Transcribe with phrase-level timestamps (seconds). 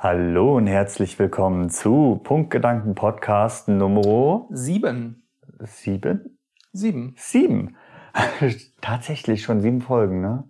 [0.00, 5.24] Hallo und herzlich willkommen zu Punktgedanken Podcast Nummer Sieben.
[5.58, 6.38] sieben?
[6.72, 7.14] Sieben.
[7.18, 7.76] Sieben.
[8.80, 10.44] Tatsächlich schon sieben Folgen, ne?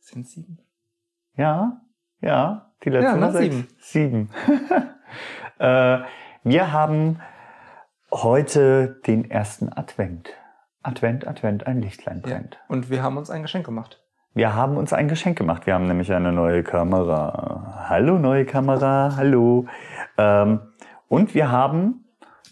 [0.00, 0.58] Sind sieben?
[1.36, 1.82] Ja,
[2.20, 2.72] ja.
[2.84, 3.44] Die letzten Ja, sechs.
[3.44, 3.68] sieben.
[3.78, 4.30] Sieben.
[5.58, 5.98] äh,
[6.42, 7.20] wir haben
[8.12, 10.30] heute den ersten Advent.
[10.82, 12.34] Advent, Advent, ein Lichtlein Ja.
[12.34, 12.58] brennt.
[12.66, 14.03] Und wir haben uns ein Geschenk gemacht.
[14.34, 15.66] Wir haben uns ein Geschenk gemacht.
[15.66, 17.84] Wir haben nämlich eine neue Kamera.
[17.88, 19.14] Hallo, neue Kamera.
[19.16, 19.66] Hallo.
[20.18, 20.60] Ähm,
[21.08, 22.04] und wir haben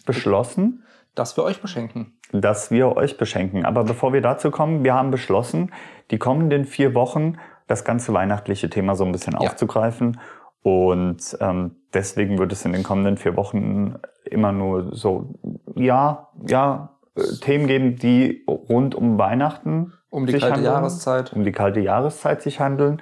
[0.05, 0.83] beschlossen,
[1.15, 2.13] Das wir euch beschenken.
[2.31, 3.65] dass wir euch beschenken.
[3.65, 5.71] Aber bevor wir dazu kommen, wir haben beschlossen,
[6.09, 7.35] die kommenden vier Wochen
[7.67, 9.39] das ganze weihnachtliche Thema so ein bisschen Ja.
[9.39, 10.19] aufzugreifen.
[10.61, 15.33] Und ähm, deswegen wird es in den kommenden vier Wochen immer nur so,
[15.75, 21.33] ja, ja, äh, Themen geben, die rund um Weihnachten Um die kalte handeln, Jahreszeit.
[21.33, 23.01] um die kalte Jahreszeit sich handeln.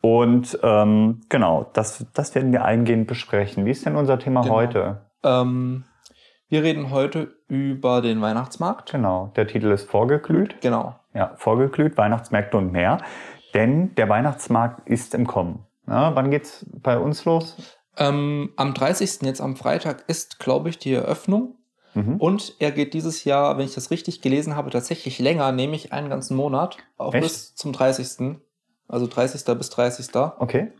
[0.00, 3.64] Und ähm, genau, das, das werden wir eingehend besprechen.
[3.64, 4.54] Wie ist denn unser Thema Genau.
[4.54, 5.00] heute?
[5.24, 5.84] Ähm,
[6.48, 8.92] wir reden heute über den Weihnachtsmarkt.
[8.92, 10.60] Genau, der Titel ist Vorgeglüht.
[10.60, 10.94] Genau.
[11.14, 12.98] Ja, vorgeglüht, Weihnachtsmärkte und mehr.
[13.54, 15.64] Denn der Weihnachtsmarkt ist im Kommen.
[15.88, 17.56] Ja, wann geht's bei uns los?
[17.96, 19.22] Ähm, am 30.
[19.22, 21.56] jetzt am Freitag ist, glaube ich, die Eröffnung.
[21.98, 22.16] Mhm.
[22.16, 26.08] Und er geht dieses Jahr, wenn ich das richtig gelesen habe, tatsächlich länger, nämlich einen
[26.08, 26.76] ganzen Monat.
[26.96, 27.22] Auch Echt?
[27.22, 28.36] bis zum 30.
[28.86, 29.58] Also 30.
[29.58, 30.14] bis 30.
[30.38, 30.72] Okay.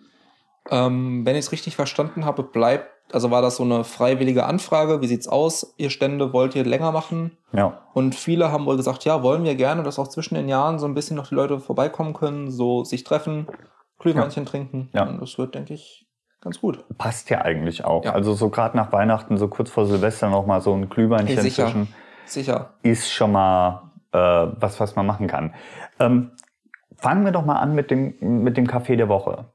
[0.70, 5.00] Ähm, wenn ich es richtig verstanden habe, bleibt, also war das so eine freiwillige Anfrage,
[5.00, 5.74] wie sieht's aus?
[5.76, 7.36] Ihr Stände wollt ihr länger machen?
[7.52, 7.82] Ja.
[7.94, 10.86] Und viele haben wohl gesagt, ja, wollen wir gerne, dass auch zwischen den Jahren so
[10.86, 13.48] ein bisschen noch die Leute vorbeikommen können, so sich treffen,
[13.98, 14.90] Glühweinchen trinken.
[14.92, 15.08] Ja.
[15.08, 16.07] Und das wird, denke ich,
[16.40, 16.84] ganz gut.
[16.98, 18.04] Passt ja eigentlich auch.
[18.04, 18.12] Ja.
[18.12, 21.42] Also so gerade nach Weihnachten, so kurz vor Silvester noch mal so ein Glühweinchen Hey,
[21.42, 21.64] sicher.
[21.64, 21.94] zwischen
[22.26, 22.70] Sicher.
[22.82, 25.54] ist schon mal äh, was, was man machen kann.
[26.00, 26.30] Ähm,
[26.96, 29.46] fangen wir doch mal an mit dem, mit dem Café der Woche.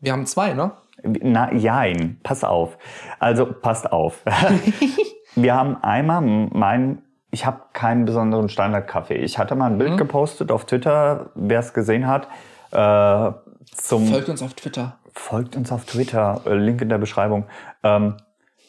[0.00, 0.72] Wir haben zwei, ne?
[1.02, 2.76] Na, jein, pass auf.
[3.18, 4.22] Also, passt auf.
[5.34, 9.14] Wir haben einmal mein, ich habe keinen besonderen Standardkaffee.
[9.16, 9.96] Ich hatte mal ein Bild Mhm.
[9.96, 12.26] gepostet auf Twitter, wer es gesehen hat,
[12.72, 13.32] äh,
[13.72, 14.98] zum Folgt uns auf Twitter.
[15.12, 17.46] Folgt uns auf Twitter, äh, Link in der Beschreibung.
[17.82, 18.16] Ähm,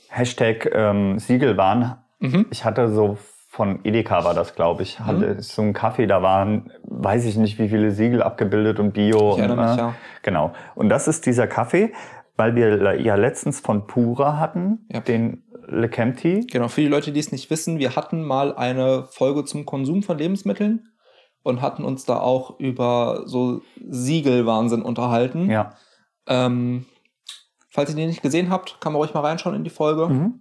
[0.09, 1.97] Hashtag ähm, Siegelwahn.
[2.19, 2.47] Mhm.
[2.52, 6.72] Ich hatte so von Edeka war das, glaube ich, hatte so einen Kaffee, da waren,
[6.84, 9.35] weiß ich nicht, wie viele Siegel abgebildet und Bio.
[9.38, 9.96] Ich und, mich, äh, ja.
[10.24, 10.53] Genau.
[10.74, 11.91] Und das ist dieser Kaffee,
[12.38, 15.01] weil wir ja letztens von Pura hatten, Ja.
[15.01, 16.47] den Le Kempty.
[16.50, 20.01] Genau, für die Leute, die es nicht wissen, wir hatten mal eine Folge zum Konsum
[20.01, 20.88] von Lebensmitteln
[21.44, 25.50] und hatten uns da auch über so Siegelwahnsinn unterhalten.
[25.50, 25.74] Ja.
[26.27, 26.85] Ähm,
[27.69, 30.07] falls ihr den nicht gesehen habt, kann man ruhig mal reinschauen in die Folge.
[30.07, 30.39] Mhm.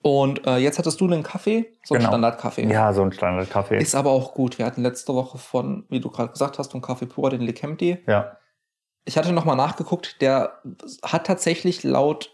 [0.00, 2.10] Und äh, jetzt hattest du einen Kaffee, so einen Genau.
[2.12, 2.70] Standardkaffee.
[2.70, 3.78] Ja, so ein Standardkaffee.
[3.78, 4.58] Ist aber auch gut.
[4.58, 7.52] Wir hatten letzte Woche von, wie du gerade gesagt hast, von Kaffee Pura den Le
[7.52, 7.98] Kempty.
[8.06, 8.36] Ja.
[9.04, 10.60] Ich hatte nochmal nachgeguckt, der
[11.02, 12.30] hat tatsächlich laut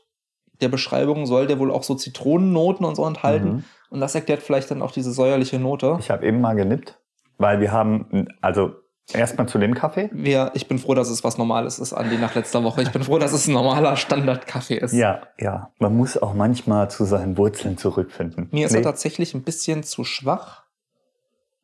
[0.61, 3.49] der Beschreibung, soll der wohl auch so Zitronennoten und so enthalten.
[3.49, 3.65] Mhm.
[3.91, 5.97] Und das erklärt vielleicht dann auch diese säuerliche Note.
[6.01, 7.01] Ich habe eben mal genippt,
[7.39, 8.73] weil wir haben, also
[9.13, 10.09] erstmal zu dem Kaffee.
[10.13, 12.83] Wir, ich bin froh, dass es was Normales ist, Andi, nach letzter Woche.
[12.83, 14.93] Ich bin froh, dass es ein normaler Standardkaffee ist.
[14.93, 15.71] Ja, ja.
[15.79, 18.49] Man muss auch manchmal zu seinen Wurzeln zurückfinden.
[18.51, 20.65] Mir ist Nee, er tatsächlich ein bisschen zu schwach,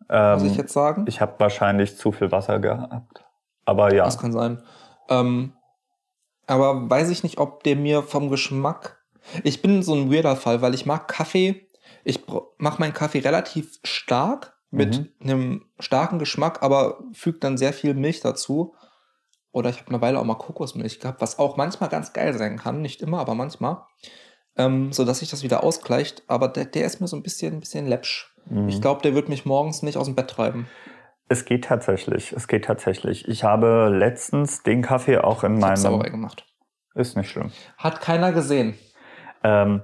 [0.09, 1.05] ähm, muss ich jetzt sagen.
[1.09, 3.25] ich habe wahrscheinlich zu viel Wasser gehabt.
[3.65, 4.05] Aber ja.
[4.05, 4.63] Das kann sein.
[5.09, 5.53] Ähm,
[6.47, 8.99] aber weiß ich nicht, ob der mir vom Geschmack.
[9.45, 11.67] Ich bin so ein weirder Fall, weil ich mag Kaffee.
[12.03, 12.25] Ich
[12.59, 15.09] mache meinen Kaffee relativ stark mit Mhm.
[15.31, 18.75] einem starken Geschmack, aber füge dann sehr viel Milch dazu.
[19.53, 22.57] Oder ich habe eine Weile auch mal Kokosmilch gehabt, was auch manchmal ganz geil sein
[22.57, 22.83] kann.
[22.83, 23.79] Nicht immer, aber manchmal.
[24.57, 26.23] Ähm, so dass sich das wieder ausgleicht.
[26.29, 28.33] Aber der, der ist mir so ein bisschen, ein bisschen läppsch.
[28.49, 28.69] Mhm.
[28.69, 30.69] Ich glaube, der wird mich morgens nicht aus dem Bett treiben.
[31.29, 32.33] Es geht tatsächlich.
[32.33, 33.27] Es geht tatsächlich.
[33.29, 36.01] Ich habe letztens den Kaffee auch in Ich meinem.
[36.03, 36.45] gemacht.
[36.95, 37.51] Ist nicht schlimm.
[37.79, 38.75] Hat keiner gesehen.
[39.43, 39.83] Ähm,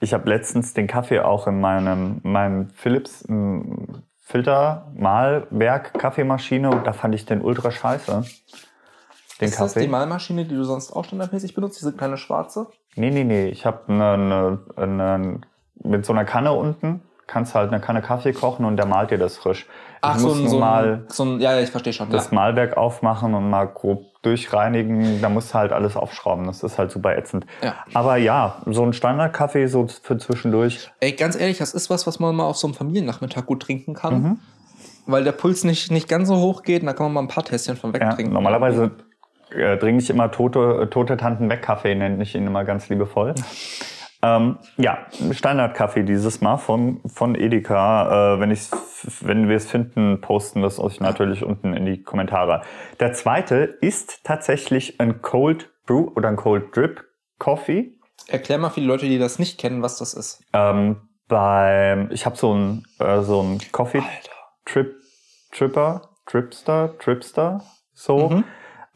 [0.00, 3.24] ich habe letztens den Kaffee auch in meinem, meinem Philips
[4.28, 8.24] ähm, Filter-Malwerk Kaffeemaschine und da fand ich den ultra scheiße.
[9.40, 9.86] Den ist das Kaffee.
[9.86, 12.66] die Malmaschine, die du sonst auch standardmäßig benutzt, diese kleine schwarze?
[12.96, 13.48] Nee, nee, nee.
[13.48, 15.40] Ich habe eine, eine, eine,
[15.82, 19.18] mit so einer Kanne unten, kannst halt eine Kanne Kaffee kochen und der malt dir
[19.18, 19.66] das frisch.
[20.00, 22.10] Ach, ich so muss ein, so, mal ein, so ein, ja, ja, ich verstehe schon.
[22.10, 22.34] das Ja.
[22.34, 25.20] Malwerk aufmachen und mal grob durchreinigen.
[25.22, 26.46] Da musst du halt alles aufschrauben.
[26.46, 27.46] Das ist halt super ätzend.
[27.62, 27.74] Ja.
[27.94, 30.90] Aber ja, so ein Standardkaffee so für zwischendurch.
[31.00, 33.94] Ey, ganz ehrlich, das ist was, was man mal auf so einem Familiennachmittag gut trinken
[33.94, 34.38] kann, Mhm.
[35.06, 37.28] weil der Puls nicht, nicht ganz so hoch geht und da kann man mal ein
[37.28, 38.32] paar Tässchen von Ja, wegtrinken.
[38.34, 38.92] normalerweise
[39.50, 43.34] äh, trinke ich immer tote, tote Tanten weg Kaffee, nenne ich ihn immer ganz liebevoll.
[44.20, 48.34] Ähm, ja, Standardkaffee dieses Mal von, von Edeka.
[48.34, 48.70] Äh, wenn, ich's,
[49.20, 52.62] wenn wir es finden, posten wir es euch natürlich unten in die Kommentare.
[52.98, 57.04] Der zweite ist tatsächlich ein Cold Brew oder ein Cold Drip
[57.38, 57.92] Coffee.
[58.26, 60.42] Erklär mal für die Leute, die das nicht kennen, was das ist.
[60.52, 64.02] Ähm, beim, ich habe so ein äh, so ein Coffee.
[64.64, 64.94] Trip
[65.52, 67.62] Tripper, Tripster, Tripster,
[67.94, 68.30] so.
[68.30, 68.44] Mhm.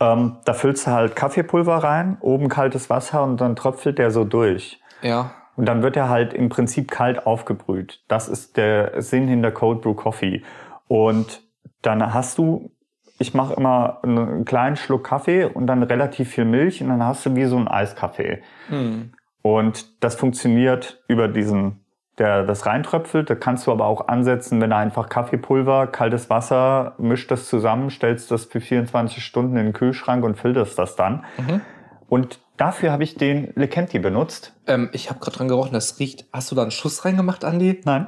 [0.00, 4.24] Ähm, da füllst du halt Kaffeepulver rein, oben kaltes Wasser und dann tröpfelt der so
[4.24, 4.81] durch.
[5.02, 5.32] Ja.
[5.56, 8.02] Und dann wird er halt im Prinzip kalt aufgebrüht.
[8.08, 10.43] Das ist der Sinn hinter Cold Brew Coffee.
[10.88, 11.43] Und
[11.82, 12.70] dann hast du,
[13.19, 17.26] ich mache immer einen kleinen Schluck Kaffee und dann relativ viel Milch und dann hast
[17.26, 18.43] du wie so einen Eiskaffee.
[18.69, 19.12] Hm.
[19.43, 21.84] Und das funktioniert über diesen,
[22.19, 23.28] der das reintröpfelt.
[23.28, 27.90] Da kannst du aber auch ansetzen, wenn du einfach Kaffeepulver, kaltes Wasser, mischt das zusammen,
[27.90, 31.25] stellst das für 24 Stunden in den Kühlschrank und filterst das dann.
[31.37, 31.60] Mhm.
[32.08, 34.52] Und dafür habe ich den Lecenti benutzt.
[34.66, 36.26] Ähm, ich habe gerade dran gerochen, das riecht.
[36.32, 37.81] Hast du da einen Schuss reingemacht, Andi?
[37.84, 38.06] Nein.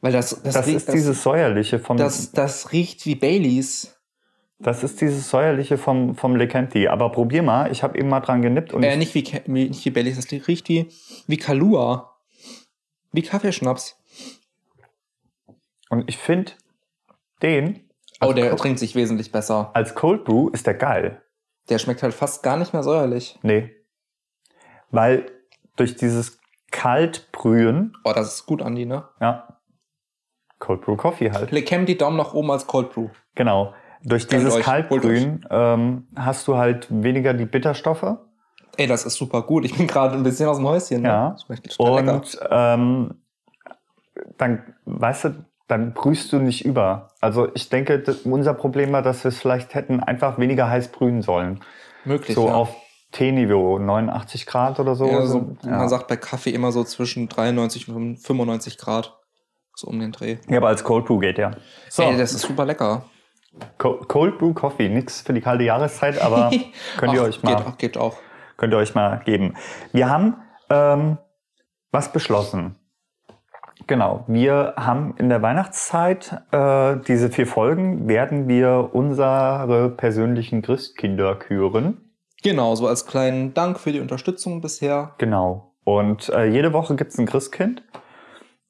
[0.00, 3.96] Weil das, das, Das, riecht, ist dieses säuerliche vom, das, das riecht wie Baileys.
[4.58, 6.88] das ist dieses säuerliche vom, vom Lecenti.
[6.88, 7.70] Aber probier mal.
[7.70, 10.30] Ich habe eben mal dran genippt und Äh, ich, nicht wie, nicht wie Baileys, das
[10.48, 10.88] riecht wie,
[11.26, 12.16] wie Kalua.
[13.12, 13.96] Wie Kaffeeschnaps.
[15.90, 16.52] und ich finde
[17.42, 17.88] den
[18.24, 19.70] Oh, der trinkt sich wesentlich besser.
[19.74, 21.22] als Cold Brew ist der geil.
[21.68, 23.38] Der schmeckt halt fast gar nicht mehr säuerlich.
[23.42, 23.70] Nee.
[24.90, 25.26] Weil
[25.76, 26.38] durch dieses
[26.70, 29.08] Kaltbrühen, Oh, das ist gut, Andi, ne?
[29.20, 29.58] ja,
[30.58, 31.50] Cold Brew Coffee halt.
[31.50, 33.08] Lechem die Daumen nach oben als Cold Brew.
[33.34, 33.74] Genau.
[34.04, 38.16] Durch Gönnt dieses euch, Kaltbrühen ähm, hast du halt weniger die Bitterstoffe.
[38.76, 39.64] Ey, das ist super gut.
[39.64, 41.02] Ich bin gerade ein bisschen aus dem Häuschen.
[41.02, 41.08] Ne?
[41.08, 41.36] Ja.
[41.44, 42.14] Schmeckt total lecker.
[42.14, 43.14] Und ähm,
[44.38, 47.08] dann, weißt du, dann brühst du nicht über.
[47.20, 51.22] Also ich denke, unser Problem war, dass wir es vielleicht hätten einfach weniger heiß brühen
[51.22, 51.60] sollen.
[52.04, 52.54] Möglich, so ja.
[52.54, 52.74] auf
[53.12, 55.06] Teeniveau, 89 Grad oder so.
[55.06, 55.76] ja, so so, ja.
[55.76, 59.18] Man sagt bei Kaffee immer so zwischen 93 und 95 Grad.
[59.74, 60.36] So um den Dreh.
[60.48, 61.52] ja, aber als Cold Brew geht ja.
[61.88, 63.04] So, Ey, das ist super lecker.
[63.78, 66.50] Co- Cold Brew Coffee, nix für die kalte Jahreszeit, aber
[66.98, 68.16] könnt ihr Ach, euch mal Geht, auch- geht auch.
[68.56, 69.54] könnt ihr euch mal geben.
[69.92, 70.36] Wir haben
[70.70, 71.18] ähm,
[71.90, 72.76] was beschlossen.
[73.86, 81.36] Genau, wir haben in der Weihnachtszeit äh, diese vier Folgen werden wir unsere persönlichen Christkinder
[81.36, 82.12] küren.
[82.42, 85.14] Genau, so als kleinen Dank für die Unterstützung bisher.
[85.18, 85.74] Genau.
[85.84, 87.82] Und äh, jede Woche gibt es ein Christkind.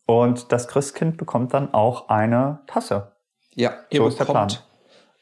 [0.06, 3.12] Und das Christkind bekommt dann auch eine Tasse.
[3.54, 4.66] Ja, ihr So ist der bekommt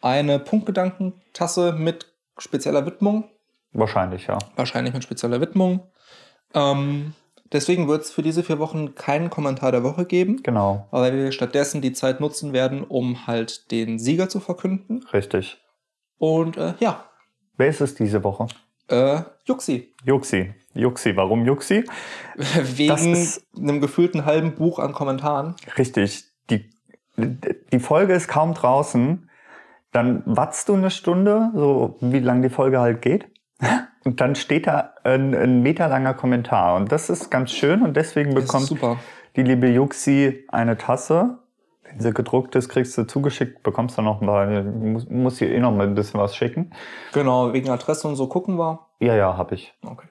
[0.01, 2.07] eine Punktgedankentasse mit
[2.39, 3.25] spezieller Widmung.
[3.73, 4.39] Wahrscheinlich, ja.
[4.57, 5.89] Wahrscheinlich mit spezieller Widmung.
[6.55, 7.15] Ähm,
[7.53, 10.43] deswegen wird es für diese vier Wochen keinen Kommentar der Woche geben.
[10.43, 15.05] Genau, Aber wir stattdessen die Zeit nutzen werden, um halt den Sieger zu verkünden.
[15.13, 15.59] richtig.
[16.19, 17.05] Und äh, ja,
[17.57, 18.47] Wer ist es diese Woche?
[18.89, 19.93] äh, Juxi.
[20.05, 20.53] Juxi.
[20.75, 21.85] Juxi, warum Juxi?
[22.37, 25.57] Wegen ist- einem gefühlten halben Buch an Kommentaren.
[25.77, 26.25] Richtig.
[26.51, 26.71] Die,
[27.17, 29.29] die Folge ist kaum draußen.
[29.93, 33.27] Dann watzt du eine Stunde, so wie lang die Folge halt geht.
[34.05, 36.77] Und dann steht da ein, ein meterlanger Kommentar.
[36.77, 37.83] Und das ist ganz schön.
[37.83, 38.75] Und deswegen bekommt
[39.37, 41.39] die liebe Juxi eine Tasse.
[41.83, 45.59] Wenn sie gedruckt ist, kriegst du zugeschickt, bekommst du noch mal, muss, muss hier eh
[45.59, 46.73] noch mal ein bisschen was schicken.
[47.13, 48.87] Genau, wegen Adresse und so gucken wir.
[49.01, 49.75] Ja, ja, habe ich.
[49.85, 50.07] Okay.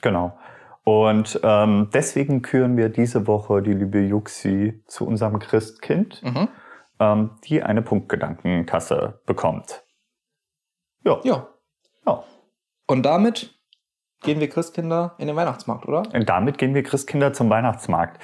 [0.00, 0.38] Genau.
[0.84, 6.22] Und ähm, deswegen küren wir diese Woche die liebe Juxi zu unserem Christkind.
[6.22, 6.48] Mhm.
[6.98, 9.84] ähm, die eine Punktgedankentasse bekommt.
[11.04, 11.20] Ja.
[11.24, 11.46] Ja.
[12.06, 12.24] ja.
[12.88, 13.54] Und damit
[14.22, 16.02] gehen wir Christkinder in den Weihnachtsmarkt, oder?
[16.12, 18.20] Und damit gehen wir Christkinder zum Weihnachtsmarkt.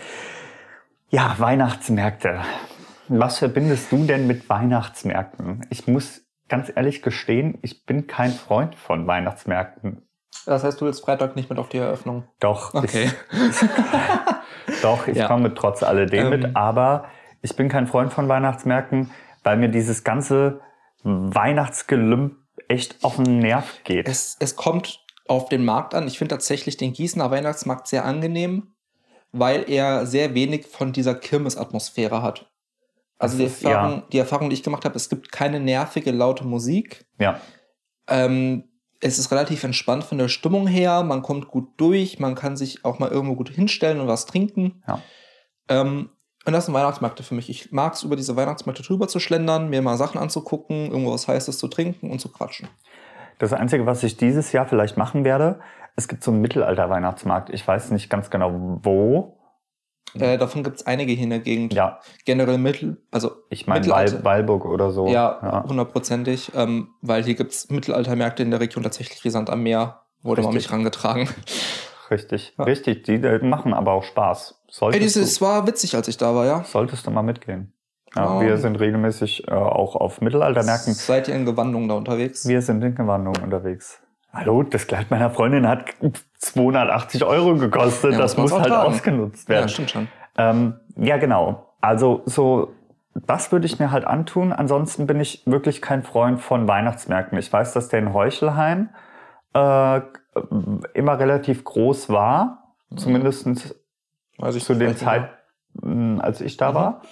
[1.11, 2.41] Ja, Weihnachtsmärkte.
[3.09, 5.67] Was verbindest du denn mit Weihnachtsmärkten?
[5.71, 10.03] Ich muss ganz ehrlich gestehen, ich bin kein Freund von Weihnachtsmärkten.
[10.47, 12.25] Das heißt, du willst Freitag nicht mit auf die Eröffnung.
[12.41, 13.11] Doch, Okay.
[13.31, 13.69] ich,
[14.83, 15.29] doch, ich Ja.
[15.29, 16.41] komme trotz alledem Ähm.
[16.41, 17.05] mit, aber
[17.43, 19.11] ich bin kein Freund von Weihnachtsmärkten,
[19.43, 20.61] weil mir dieses ganze
[21.05, 22.37] Weihnachtsgelümp
[22.75, 24.09] echt auf den Nerv geht.
[24.09, 26.07] Es, es kommt auf den Markt an.
[26.07, 28.75] Ich finde tatsächlich den Gießener Weihnachtsmarkt sehr angenehm,
[29.33, 32.51] weil er sehr wenig von dieser Kirmesatmosphäre hat.
[33.19, 37.07] Also die Erfahrung, die Erfahrung, die ich gemacht habe, es gibt keine nervige, laute Musik.
[37.19, 37.41] ja.
[38.07, 38.65] Ähm,
[39.05, 41.03] es ist relativ entspannt von der Stimmung her.
[41.03, 42.19] Man kommt gut durch.
[42.19, 44.83] Man kann sich auch mal irgendwo gut hinstellen und was trinken.
[44.89, 45.03] Ja.
[45.69, 46.09] Ähm,
[46.45, 47.49] und das sind Weihnachtsmärkte für mich.
[47.49, 51.27] Ich mag es, über diese Weihnachtsmärkte drüber zu schlendern, mir mal Sachen anzugucken, irgendwo was
[51.27, 52.69] Heißes zu trinken und zu quatschen.
[53.39, 55.61] Das Einzige, was ich dieses Jahr vielleicht machen werde,
[55.97, 57.51] es gibt so einen Mittelalter-Weihnachtsmarkt.
[57.51, 59.39] Ich weiß nicht ganz genau wo.
[60.15, 61.75] Äh, davon gibt es einige hier in der Gegend.
[61.75, 65.09] Ja, Generell Mittel, also ich meine Weilburg oder so.
[65.09, 69.63] ja, hundertprozentig, ähm, weil hier gibt es Mittelaltermärkte in der Region tatsächlich wie Sand am
[69.63, 70.03] Meer.
[70.23, 70.55] Wurde Richtig.
[70.55, 71.29] mich rangetragen.
[72.11, 72.65] Richtig, Ja.
[72.65, 73.03] richtig.
[73.05, 74.51] Die machen aber auch Spaß.
[74.67, 76.59] Ey, Solltest, dieses war witzig, als ich da war, ja.
[76.61, 77.73] du, solltest du mal mitgehen.
[78.17, 78.41] Ja, Oh.
[78.41, 80.95] Wir sind regelmäßig äh, auch auf Mittelaltermärkten.
[80.95, 82.47] Seid ihr in Gewandung da unterwegs?
[82.47, 84.01] Wir sind in Gewandung unterwegs.
[84.33, 85.87] Hallo, das Kleid meiner Freundin hat
[86.39, 88.13] 280 Euro gekostet.
[88.13, 88.89] Ja, das muss muss halt tragen.
[88.93, 89.69] ausgenutzt Ja, werden.
[89.69, 90.09] stimmt schon.
[90.37, 91.69] Ähm, ja, genau.
[91.81, 92.73] Also so,
[93.27, 94.53] das würde ich mir halt antun.
[94.53, 97.39] Ansonsten bin ich wirklich kein Freund von Weihnachtsmärkten.
[97.39, 98.91] Ich weiß, dass der in Heuchelheim
[99.55, 100.01] äh,
[100.95, 102.75] immer relativ groß war.
[102.97, 103.75] Zumindest
[104.39, 105.31] Weiß ich zu den vielleicht sogar.
[105.81, 106.75] Zeiten, als ich da Mhm.
[106.75, 107.03] war.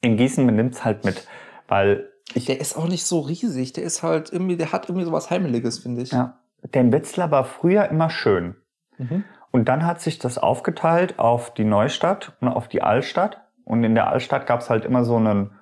[0.00, 1.26] In Gießen nimmt es halt mit,
[1.68, 3.72] weil ich, Der ist auch nicht so riesig.
[3.74, 6.12] Der ist halt irgendwie, der hat irgendwie sowas Heimeliges, finde ich.
[6.12, 6.38] ja,
[6.72, 8.56] der Wetzlar war früher immer schön.
[8.98, 9.24] Mhm.
[9.50, 13.40] Und dann hat sich das aufgeteilt auf die Neustadt und auf die Altstadt.
[13.64, 15.52] Und in der Altstadt gab es halt immer so einen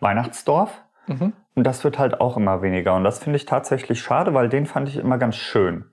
[0.00, 0.82] Weihnachtsdorf.
[1.06, 1.32] Mhm.
[1.54, 2.94] Und das wird halt auch immer weniger.
[2.94, 5.84] Und das finde ich tatsächlich schade, weil den fand ich immer ganz schön.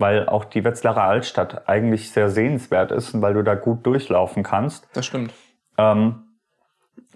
[0.00, 4.42] Weil auch die Wetzlarer Altstadt eigentlich sehr sehenswert ist und weil du da gut durchlaufen
[4.42, 4.88] kannst.
[4.94, 5.32] Das stimmt.
[5.76, 6.24] Ähm,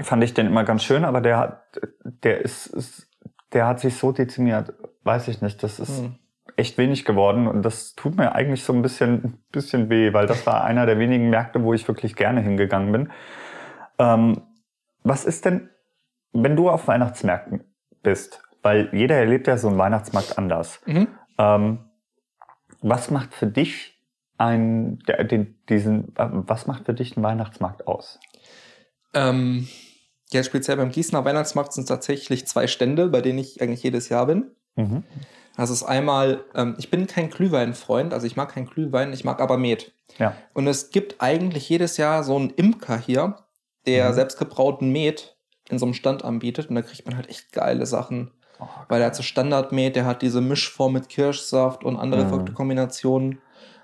[0.00, 1.62] fand ich den immer ganz schön, aber der hat,
[2.04, 3.08] der ist, ist
[3.54, 4.74] der hat sich so dezimiert,
[5.04, 5.62] weiß ich nicht.
[5.62, 6.16] Das ist Mhm.
[6.56, 10.46] echt wenig geworden und das tut mir eigentlich so ein bisschen, bisschen weh, weil das
[10.46, 13.10] war einer der wenigen Märkte, wo ich wirklich gerne hingegangen bin.
[13.98, 14.42] Ähm,
[15.04, 15.70] was ist denn,
[16.32, 17.64] wenn du auf Weihnachtsmärkten
[18.02, 18.42] bist?
[18.62, 20.80] Weil jeder erlebt ja so einen Weihnachtsmarkt anders.
[20.86, 21.08] Mhm.
[21.38, 21.78] Ähm,
[22.84, 23.98] was macht für dich
[24.36, 24.98] ein,
[25.30, 28.20] den, diesen, was macht für dich einen Weihnachtsmarkt aus?
[29.14, 29.68] Ähm,
[30.32, 34.08] ja, speziell beim Gießener Weihnachtsmarkt sind es tatsächlich zwei Stände, bei denen ich eigentlich jedes
[34.08, 34.50] Jahr bin.
[34.76, 35.04] Mhm.
[35.56, 39.40] Das ist einmal, ähm, ich bin kein Glühwein-Freund, also ich mag keinen Glühwein, ich mag
[39.40, 39.92] aber Met.
[40.18, 40.36] Ja.
[40.52, 43.36] Und es gibt eigentlich jedes Jahr so einen Imker hier,
[43.86, 44.14] der Mhm.
[44.14, 45.36] selbstgebrauten Met
[45.70, 46.68] in so einem Stand anbietet.
[46.68, 48.32] Und da kriegt man halt echt geile Sachen.
[48.88, 52.28] Weil er hat so Standardmet, der hat diese Mischform mit Kirschsaft und andere Mhm.
[52.28, 53.32] verrückte Kombinationen.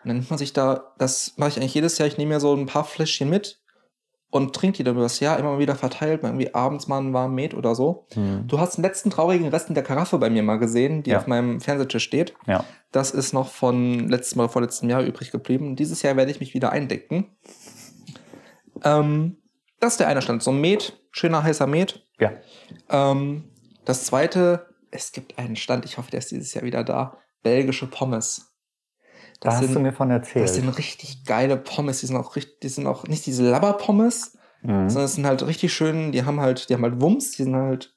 [0.03, 2.41] Und dann nimmt man sich da, das mache ich eigentlich jedes Jahr, ich nehme mir
[2.41, 3.61] so ein paar Fläschchen mit
[4.31, 6.99] und trinke die dann über das Jahr immer mal wieder verteilt, mal irgendwie abends mal
[6.99, 8.07] einen warmen Met oder so.
[8.15, 8.45] Mhm.
[8.47, 11.19] Du hast den letzten traurigen Rest in der Karaffe bei mir mal gesehen, die Ja.
[11.19, 12.35] auf meinem Fernsehtisch steht.
[12.47, 12.65] Ja.
[12.93, 15.77] Das ist noch von letztem Mal, vorletzten Jahr übrig geblieben.
[15.77, 17.27] Dieses Jahr werde ich mich wieder eindecken.
[18.85, 19.37] Ähm,
[19.81, 20.43] das ist der eine Stand.
[20.43, 22.07] So ein Met, schöner heißer Met.
[22.19, 22.33] Ja.
[22.89, 23.45] Ähm,
[23.85, 27.17] das zweite, es gibt einen Stand, ich hoffe, der ist dieses Jahr wieder da.
[27.43, 28.53] Belgische Pommes.
[29.41, 30.45] Da Das hast sind, du mir von erzählt.
[30.45, 32.01] das sind richtig geile Pommes.
[32.01, 34.89] Die sind auch richtig, die sind auch nicht diese Labber-Pommes, mhm.
[34.91, 37.57] sondern es sind halt richtig schön, die haben halt, die haben halt Wumms, die sind
[37.57, 37.95] halt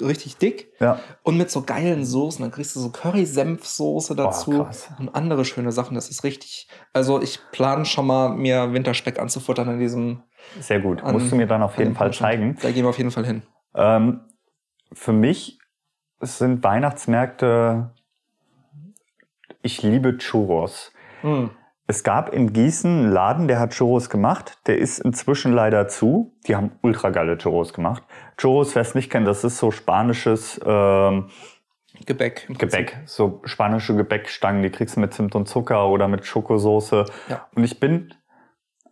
[0.00, 1.00] richtig dick Ja.
[1.22, 2.42] und mit so geilen Soßen.
[2.42, 4.88] Dann kriegst du so Curry-Senf-Soße dazu krass.
[4.98, 5.94] und andere schöne Sachen.
[5.94, 6.68] Das ist richtig.
[6.92, 10.22] Also ich plane schon mal, mir Winterspeck anzufuttern in diesem.
[10.60, 11.02] Sehr gut.
[11.02, 12.56] An- Musst du mir dann auf jeden Fall zeigen.
[12.62, 13.42] Da gehen wir auf jeden Fall hin.
[13.74, 14.20] Ähm,
[14.92, 15.58] für mich
[16.20, 17.90] sind Weihnachtsmärkte,
[19.62, 20.92] ich liebe Churros.
[21.88, 24.58] Es gab in Gießen einen Laden, der hat Churros gemacht.
[24.66, 26.34] Der ist inzwischen leider zu.
[26.46, 28.02] Die haben ultra geile Churros gemacht.
[28.36, 31.30] Churros, wer es nicht kennt, das ist so spanisches ähm,
[32.04, 32.46] Gebäck.
[32.58, 32.98] Gebäck.
[33.06, 37.04] So spanische Gebäckstangen, die kriegst du mit Zimt und Zucker oder mit Schokosoße.
[37.28, 37.46] Ja.
[37.54, 38.12] Und ich bin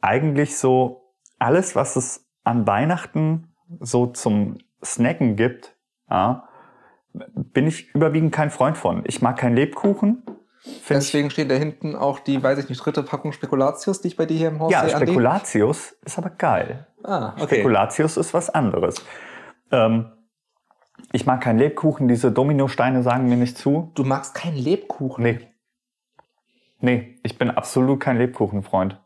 [0.01, 5.77] eigentlich so, alles, was es an Weihnachten so zum Snacken gibt,
[6.09, 6.49] ja,
[7.35, 9.05] bin ich überwiegend kein Freund von.
[9.07, 10.23] Ich mag keinen Lebkuchen.
[10.89, 14.25] Deswegen steht da hinten auch die, weiß ich nicht, dritte Packung Spekulatius, die ich bei
[14.27, 15.07] dir hier im Haus ja, sehe, Andi.
[15.09, 16.87] Spekulatius ist aber geil.
[17.03, 17.57] Ah, okay.
[17.57, 19.05] Spekulatius ist was anderes.
[19.71, 20.11] Ähm,
[21.13, 22.09] ich mag keinen Lebkuchen.
[22.09, 23.93] Diese Dominosteine sagen mir nicht zu.
[23.95, 25.23] Du magst keinen Lebkuchen.
[25.23, 25.39] Nee.
[26.81, 29.01] Nee, ich bin absolut kein Lebkuchenfreund.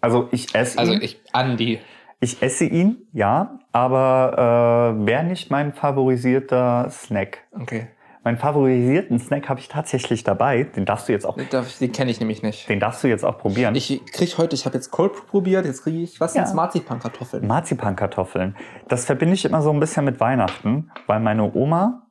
[0.00, 1.02] Also ich esse Also ihn.
[1.02, 1.80] ich, Andi.
[2.24, 7.38] Ich esse ihn, ja, aber äh, wäre nicht mein favorisierter Snack.
[7.60, 7.88] Okay.
[8.22, 10.62] Meinen favorisierten Snack habe ich tatsächlich dabei.
[10.64, 11.46] Den darfst du jetzt auch, Den,
[11.80, 12.66] den kenne ich nämlich nicht.
[12.70, 13.74] den darfst du jetzt auch probieren.
[13.74, 16.46] Ich krieg heute, ich habe jetzt Cold Brew probiert, jetzt kriege ich, was Ja.
[16.46, 17.46] sind Marzipankartoffeln?
[17.46, 18.56] Marzipankartoffeln.
[18.88, 22.06] Das verbinde ich immer so ein bisschen mit Weihnachten, weil meine Oma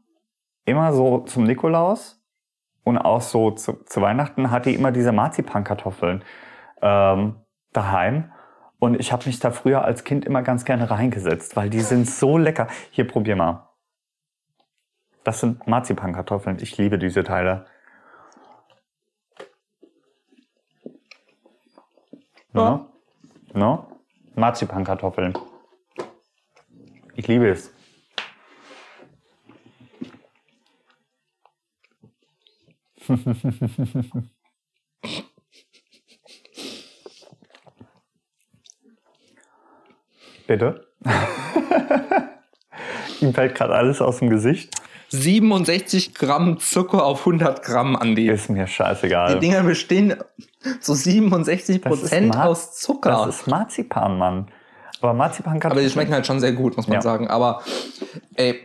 [0.65, 2.21] immer so zum Nikolaus
[2.83, 6.23] und auch so zu, zu Weihnachten hat die immer diese Marzipankartoffeln
[6.83, 7.37] ähm,
[7.71, 8.25] daheim.
[8.83, 12.05] Und ich habe mich da früher als Kind immer ganz gerne reingesetzt, weil die sind
[12.05, 12.67] so lecker.
[12.91, 13.69] Hier, probier mal.
[15.23, 16.57] Das sind Marzipankartoffeln.
[16.59, 17.65] Ich liebe diese Teile.
[22.51, 22.89] No?
[23.53, 23.87] No?
[24.35, 25.33] Marzipankartoffeln.
[27.15, 27.73] Ich liebe es.
[40.53, 40.85] Bitte?
[43.21, 44.75] Ihm fällt gerade alles aus dem Gesicht.
[45.09, 48.27] 67 Gramm Zucker auf 100 Gramm, Andi.
[48.29, 49.33] Ist mir scheißegal.
[49.33, 50.15] Die Dinger bestehen
[50.79, 53.23] zu 67 Das ist Prozent Mar- aus Zucker.
[53.25, 54.47] Das ist Marzipan, Mann.
[55.01, 57.01] Aber Marzipan Aber die schmecken halt schon sehr gut, muss man Ja.
[57.01, 57.27] sagen.
[57.27, 57.61] Aber
[58.35, 58.59] ey,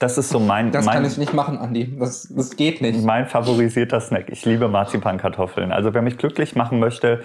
[0.00, 1.96] Das ist so mein, Das mein, kann ich nicht machen, Andi.
[1.98, 3.02] Das, das geht nicht.
[3.04, 4.30] mein favorisierter Snack.
[4.30, 5.70] Ich liebe Marzipankartoffeln.
[5.72, 7.22] Also wer mich glücklich machen möchte,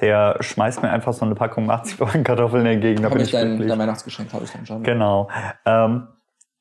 [0.00, 3.02] der schmeißt mir einfach so eine Packung Marzipankartoffeln entgegen.
[3.02, 3.68] Da bin ich ich dein, glücklich.
[3.68, 4.82] dein Weihnachtsgeschenk, habe ich dann schon.
[4.82, 5.28] Genau.
[5.64, 6.08] Ähm,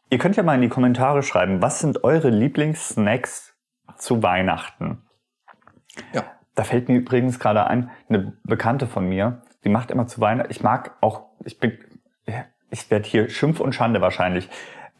[0.10, 3.56] ihr könnt ja mal in die Kommentare schreiben, was sind eure Lieblingssnacks
[3.98, 5.02] zu Weihnachten?
[6.14, 6.24] Ja.
[6.56, 10.52] Da fällt mir übrigens gerade ein, eine Bekannte von mir, die macht immer zu Weihnachten,
[10.52, 11.78] ich mag auch, ich bin,
[12.70, 14.50] ich werde hier Schimpf und Schande wahrscheinlich,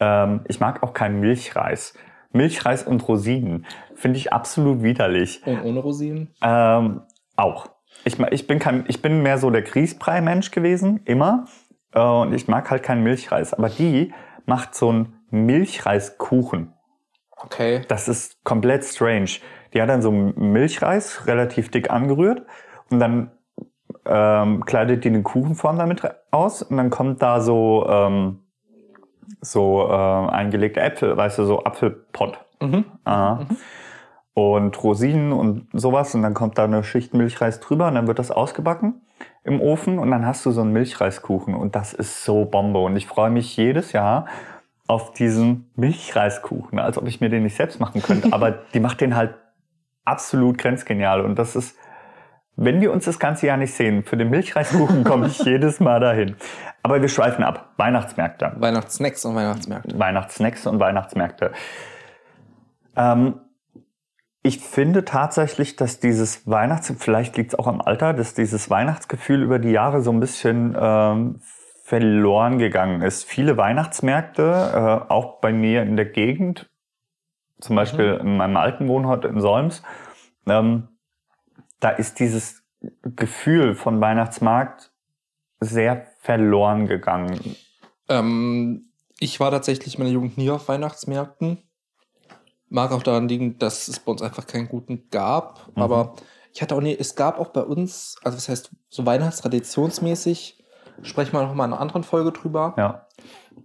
[0.00, 1.94] ähm, ich mag auch keinen Milchreis.
[2.32, 3.64] Milchreis und Rosinen
[3.94, 5.40] finde ich absolut widerlich.
[5.46, 6.34] Und ohne Rosinen?
[6.42, 7.02] Ähm,
[7.36, 7.70] auch.
[8.06, 11.46] Ich, ich, bin kein, ich bin mehr so der Grießbrei-Mensch gewesen, immer.
[11.92, 13.52] Äh, und ich mag halt keinen Milchreis.
[13.52, 14.14] Aber die
[14.46, 16.72] macht so einen Milchreiskuchen.
[17.36, 17.82] Okay.
[17.88, 19.30] Das ist komplett strange.
[19.74, 22.46] Die hat dann so Milchreis relativ dick angerührt
[22.90, 23.32] und dann
[24.04, 28.38] ähm, kleidet die eine Kuchenform damit aus und dann kommt da so, ähm,
[29.40, 32.38] so äh, eingelegte Äpfel, weißt du, so Apfelpott.
[32.60, 32.84] Mhm.
[33.04, 33.46] Aha.
[34.38, 36.14] Und Rosinen und sowas.
[36.14, 39.00] Und dann kommt da eine Schicht Milchreis drüber und dann wird das ausgebacken
[39.44, 41.54] im Ofen und dann hast du so einen Milchreiskuchen.
[41.54, 42.80] Und das ist so Bombe.
[42.80, 44.26] Und ich freue mich jedes Jahr
[44.88, 48.28] auf diesen Milchreiskuchen, als ob ich mir den nicht selbst machen könnte.
[48.32, 49.34] Aber die macht den halt
[50.04, 51.20] absolut grenzgenial.
[51.20, 51.78] Und das ist,
[52.56, 56.00] wenn wir uns das ganze Jahr nicht sehen, für den Milchreiskuchen komme ich jedes Mal
[56.00, 56.36] dahin.
[56.82, 57.72] Aber wir schweifen ab.
[57.76, 58.52] Weihnachtsmärkte.
[58.56, 59.98] Weihnachtssnacks und Weihnachtsmärkte.
[59.98, 61.52] Weihnachtssnacks und Weihnachtsmärkte.
[62.96, 63.40] Ähm,
[64.46, 69.42] ich finde tatsächlich, dass dieses Weihnachts, vielleicht liegt es auch am Alter, dass dieses Weihnachtsgefühl
[69.42, 71.40] über die Jahre so ein bisschen ähm,
[71.82, 73.24] verloren gegangen ist.
[73.24, 76.70] Viele Weihnachtsmärkte, äh, auch bei mir in der Gegend,
[77.58, 79.82] zum Beispiel in meinem alten Wohnort in Solms,
[80.46, 80.88] ähm,
[81.80, 82.62] da ist dieses
[83.02, 84.92] Gefühl von Weihnachtsmarkt
[85.58, 87.56] sehr verloren gegangen.
[88.08, 91.65] Ähm, ich war tatsächlich in meiner Jugend nie auf Weihnachtsmärkten.
[92.68, 95.68] Mag auch daran liegen, dass es bei uns einfach keinen guten gab.
[95.74, 95.82] Mhm.
[95.82, 96.14] Aber
[96.52, 100.64] ich hatte auch nie, es gab auch bei uns, also was heißt so weihnachtstraditionsmäßig,
[101.02, 102.74] sprechen wir noch mal in einer anderen Folge drüber.
[102.76, 103.06] Ja.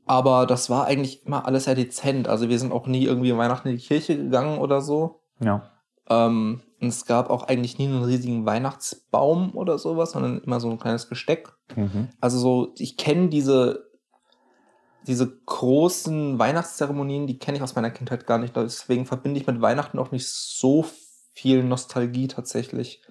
[0.06, 2.28] Aber das war eigentlich immer alles sehr dezent.
[2.28, 5.22] Also wir sind auch nie irgendwie Weihnachten in die Kirche gegangen oder so.
[5.40, 5.64] Ja.
[6.10, 10.70] Ähm, und es gab auch eigentlich nie einen riesigen Weihnachtsbaum oder sowas, sondern immer so
[10.70, 11.54] ein kleines Gesteck.
[11.76, 12.10] Mhm.
[12.20, 13.91] Also so, ich kenne diese,
[15.08, 18.56] diese großen Weihnachtszeremonien, die kenne ich aus meiner Kindheit gar nicht.
[18.56, 20.86] Deswegen verbinde ich mit Weihnachten auch nicht so
[21.34, 23.02] viel Nostalgie tatsächlich.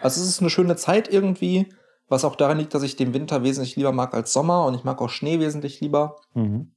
[0.00, 1.72] Also es ist eine schöne Zeit irgendwie,
[2.08, 4.84] was auch daran liegt, dass ich den Winter wesentlich lieber mag als Sommer und ich
[4.84, 6.16] mag auch Schnee wesentlich lieber.
[6.34, 6.72] Mhm.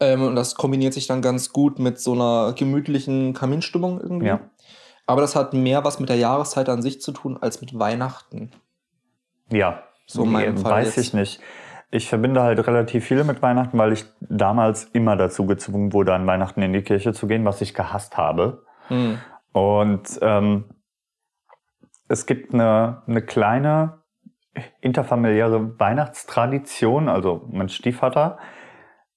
[0.00, 4.28] Ähm, und das kombiniert sich dann ganz gut mit so einer gemütlichen Kaminstimmung irgendwie.
[4.28, 4.50] Ja.
[5.06, 8.52] Aber das hat mehr was mit der Jahreszeit an sich zu tun als mit Weihnachten.
[9.50, 11.06] Ja, So in meinem Nee, Fall weiß jetzt.
[11.06, 11.40] ich nicht.
[11.90, 16.26] Ich verbinde halt relativ viel mit Weihnachten, weil ich damals immer dazu gezwungen wurde, an
[16.26, 18.64] Weihnachten in die Kirche zu gehen, was ich gehasst habe.
[18.88, 19.18] Hm.
[19.52, 20.64] Und ähm,
[22.08, 24.00] es gibt eine, eine kleine
[24.80, 27.08] interfamiliäre Weihnachtstradition.
[27.08, 28.38] Also mein Stiefvater,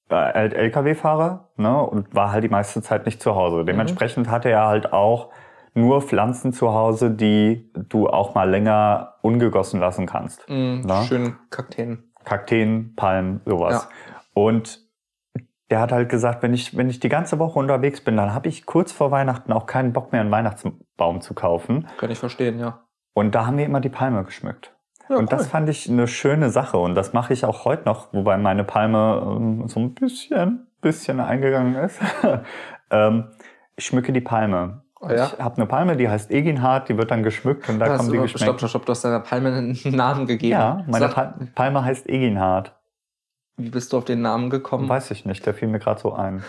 [0.08, 3.64] äh, halt LKW-Fahrer ne, und war halt die meiste Zeit nicht zu Hause.
[3.64, 5.30] Dementsprechend hatte er halt auch
[5.74, 10.46] nur Pflanzen zu Hause, die du auch mal länger ungegossen lassen kannst.
[10.46, 11.02] Hm, Na?
[11.02, 12.10] schön Kakteen.
[12.24, 13.88] Kakteen, Palmen, sowas.
[13.90, 14.20] Ja.
[14.34, 14.84] Und
[15.70, 18.48] der hat halt gesagt, wenn ich, wenn ich die ganze Woche unterwegs bin, dann habe
[18.48, 21.88] ich kurz vor Weihnachten auch keinen Bock mehr, einen Weihnachtsbaum zu kaufen.
[21.98, 22.84] Kann ich verstehen, ja.
[23.14, 24.74] Und da haben wir immer die Palme geschmückt.
[25.08, 25.48] Ja, und das cool.
[25.48, 26.78] fand ich eine schöne Sache.
[26.78, 31.20] Und das mache ich auch heute noch, wobei meine Palme ähm, so ein bisschen, bisschen
[31.20, 32.00] eingegangen ist.
[32.90, 33.30] ähm,
[33.76, 34.83] ich schmücke die Palme.
[35.10, 35.30] Ja?
[35.34, 38.12] Ich habe eine Palme, die heißt Eginhard, die wird dann geschmückt und da Hast kommen
[38.12, 38.42] die geschmeckt.
[38.42, 40.52] Stopp, stopp, stopp, du hast deiner Palme einen Namen gegeben.
[40.52, 42.74] Ja, meine Sag, Pal Palme heißt Eginhard.
[43.56, 44.88] wie bist du auf den Namen gekommen?
[44.88, 46.42] Weiß ich nicht, der fiel mir gerade so ein.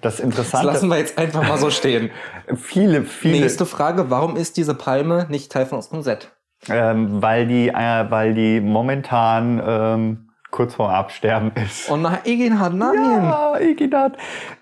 [0.00, 2.10] Das Das Interessante, lassen wir jetzt einfach mal so stehen.
[2.56, 6.30] viele, viele, Nächste Frage, warum ist diese Palme nicht Teil von unserem Set?
[6.68, 11.90] ähm, weil die, äh, weil die momentan ähm, kurz vor Absterben ist.
[11.90, 12.94] Oh nein, Eginhard, nein!
[13.24, 14.16] ja, Eginat.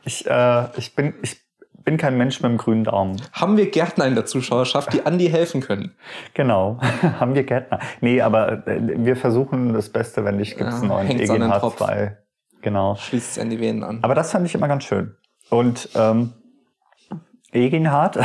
[0.04, 1.40] Ich, äh, ich bin, ich
[1.84, 3.20] bin kein Mensch mit einem grünen Daumen.
[3.32, 5.94] Haben wir Gärtner in der Zuschauerschaft, die Andi helfen können?
[6.34, 6.78] Genau,
[7.20, 7.80] haben wir Gärtner.
[8.00, 11.16] Nee, aber äh, wir versuchen das Beste, wenn nicht, gibt es Ja, einen neuen an
[11.16, 11.76] den Eginhard Tropf.
[11.76, 12.16] 2.
[12.62, 12.94] Genau.
[12.96, 13.98] Schließt es an die Venen an.
[14.02, 15.16] Aber das fand ich immer ganz schön.
[15.48, 16.32] Und ähm,
[17.52, 18.18] Eginhard,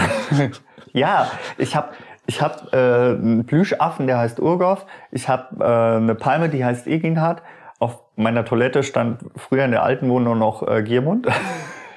[0.93, 1.89] ja, ich habe
[2.27, 4.85] ich hab, äh, einen Plüschaffen, der heißt Urgoff.
[5.11, 7.41] Ich habe äh, eine Palme, die heißt Eginhard.
[7.79, 11.27] Auf meiner Toilette stand früher in der alten Wohnung noch äh, Giermund.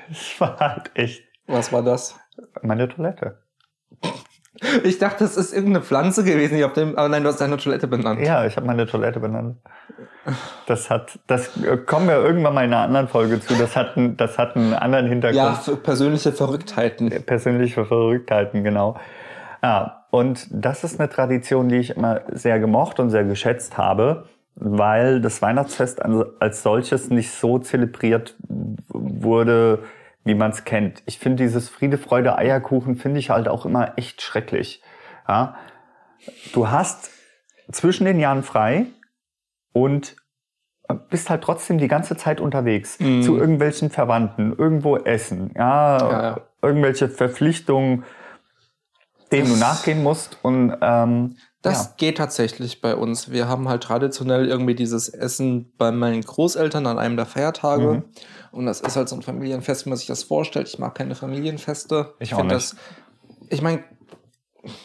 [0.09, 2.15] Das war halt echt Was war das?
[2.63, 3.39] meine Toilette.
[4.85, 7.57] Ich dachte, das ist irgendeine Pflanze gewesen, die auf dem, aber nein, du hast deine
[7.57, 8.21] Toilette benannt.
[8.21, 9.57] Ja, ich habe meine Toilette benannt.
[10.67, 13.55] Das hat, das äh, kommen wir irgendwann mal in einer anderen Folge zu.
[13.55, 15.37] Das hat, einen- das hat einen anderen Hintergrund.
[15.37, 17.09] Ja, für persönliche Verrücktheiten.
[17.25, 18.97] persönliche Verrücktheiten, genau.
[19.63, 24.25] Ja, und das ist eine Tradition, die ich immer sehr gemocht und sehr geschätzt habe,
[24.57, 26.01] weil das Weihnachtsfest
[26.41, 28.37] als solches nicht so zelebriert
[28.89, 29.85] wurde,
[30.29, 31.03] wie man es kennt.
[31.07, 34.83] Ich finde dieses Friede, Freude, Eierkuchen finde ich halt auch immer echt schrecklich.
[35.27, 35.57] Ja?
[36.53, 37.11] Du hast
[37.73, 38.87] zwischen den Jahren frei
[39.73, 40.17] und
[41.11, 43.23] bist halt trotzdem die ganze Zeit unterwegs Mhm.
[43.23, 46.41] zu irgendwelchen Verwandten, irgendwo essen, ja, Ja, ja.
[46.63, 48.05] irgendwelche Verpflichtungen,
[49.31, 53.31] denen du nachgehen musst und ähm, Das geht tatsächlich bei uns.
[53.31, 57.95] Wir haben halt traditionell irgendwie dieses Essen bei meinen Großeltern an einem der Feiertage.
[57.95, 58.05] Mhm.
[58.53, 60.69] Und das ist halt so ein Familienfest, wie man sich das vorstellt.
[60.69, 62.15] Ich mag keine Familienfeste.
[62.21, 62.73] Ich auch find nicht.
[62.73, 62.77] das.
[63.51, 63.83] Ich meine,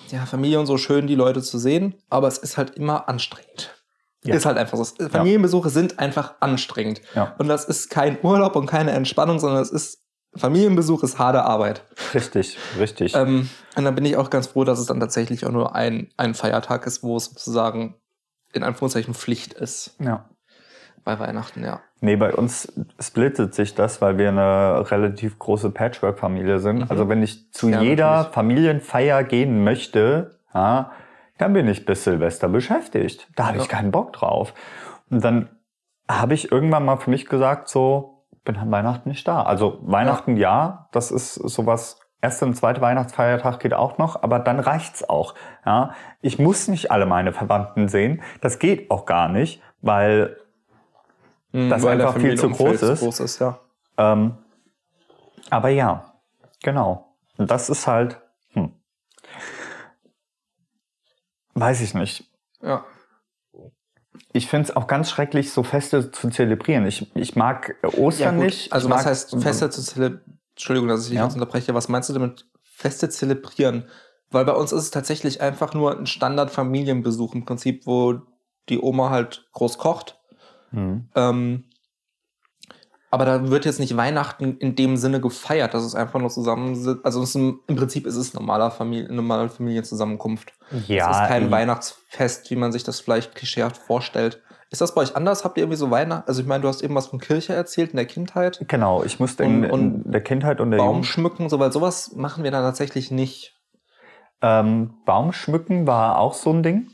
[0.09, 3.75] ja, Familie und so schön, die Leute zu sehen, aber es ist halt immer anstrengend.
[4.23, 4.35] Ja.
[4.35, 4.85] Ist halt einfach so.
[5.09, 7.01] Familienbesuche sind einfach anstrengend.
[7.13, 7.35] Ja.
[7.37, 10.02] Und das ist kein Urlaub und keine Entspannung, sondern es ist
[10.35, 11.83] Familienbesuch ist harte Arbeit.
[12.13, 13.15] richtig, richtig.
[13.15, 16.09] Ähm, und dann bin ich auch ganz froh, dass es dann tatsächlich auch nur ein,
[16.17, 17.95] ein Feiertag ist, wo es sozusagen
[18.53, 19.95] in Anführungszeichen Pflicht ist.
[19.99, 20.29] ja.
[21.05, 21.81] Bei Weihnachten, ja.
[21.99, 26.77] Nee, bei uns splittet sich das, weil wir eine relativ große Patchwork-Familie sind.
[26.77, 26.85] Mhm.
[26.87, 28.33] Also wenn ich zu Ja, jeder natürlich.
[28.33, 30.91] Familienfeier gehen möchte, ja,
[31.39, 33.27] dann bin ich bis Silvester beschäftigt.
[33.35, 33.69] Da habe ich Ja.
[33.69, 34.53] keinen Bock drauf.
[35.09, 35.49] Und dann
[36.09, 38.12] habe ich irgendwann mal für mich gesagt, so,
[38.43, 39.43] bin an Weihnachten nicht da.
[39.43, 44.59] Also Weihnachten ja, das ist sowas, erste und zweite Weihnachtsfeiertag geht auch noch, aber dann
[44.59, 45.35] reicht's auch.
[45.65, 48.21] Ja, ich muss nicht alle meine Verwandten sehen.
[48.41, 50.37] Das geht auch gar nicht, weil
[51.51, 52.99] Das Weil einfach viel zu groß ist.
[53.01, 53.59] groß ist, ja.
[53.97, 54.37] Ähm,
[55.49, 56.13] aber ja,
[56.63, 57.13] genau.
[57.37, 58.19] Und das ist halt,
[58.53, 58.73] hm.
[61.53, 62.31] weiß ich nicht.
[62.61, 62.83] ja.
[64.33, 66.85] Ich finde es auch ganz schrecklich, so Feste zu zelebrieren.
[66.87, 68.45] Ich, ich mag Ostern gut.
[68.45, 68.73] nicht.
[68.73, 70.39] Also was heißt Feste zu zelebrieren?
[70.55, 71.23] Entschuldigung, dass ich dich Ja.
[71.25, 71.73] jetzt unterbreche.
[71.73, 73.85] Was meinst du damit Feste zelebrieren?
[74.31, 78.21] Weil bei uns ist es tatsächlich einfach nur ein Standard-Familienbesuch im Prinzip, wo
[78.69, 80.19] die Oma halt groß kocht.
[80.71, 81.07] Hm.
[81.15, 81.65] Ähm,
[83.13, 86.99] aber da wird jetzt nicht Weihnachten in dem Sinne gefeiert, dass es einfach nur zusammen
[87.03, 90.53] Also ist im Prinzip ist es normaler Familie, normale Familienzusammenkunft.
[90.87, 94.41] Ja, es ist kein Weihnachtsfest, wie man sich das vielleicht klischeehaft vorstellt.
[94.71, 95.45] Ist das bei euch anders?
[95.45, 96.27] Habt ihr irgendwie so Weihnachten?
[96.27, 98.65] Also ich meine, du hast eben was von Kirche erzählt in der Kindheit.
[98.67, 101.05] Genau, ich musste in, in der Kindheit und der Baum Jugend.
[101.05, 103.53] schmücken, so, weil sowas machen wir dann tatsächlich nicht.
[104.41, 106.87] Ähm, Baumschmücken war auch so ein Ding.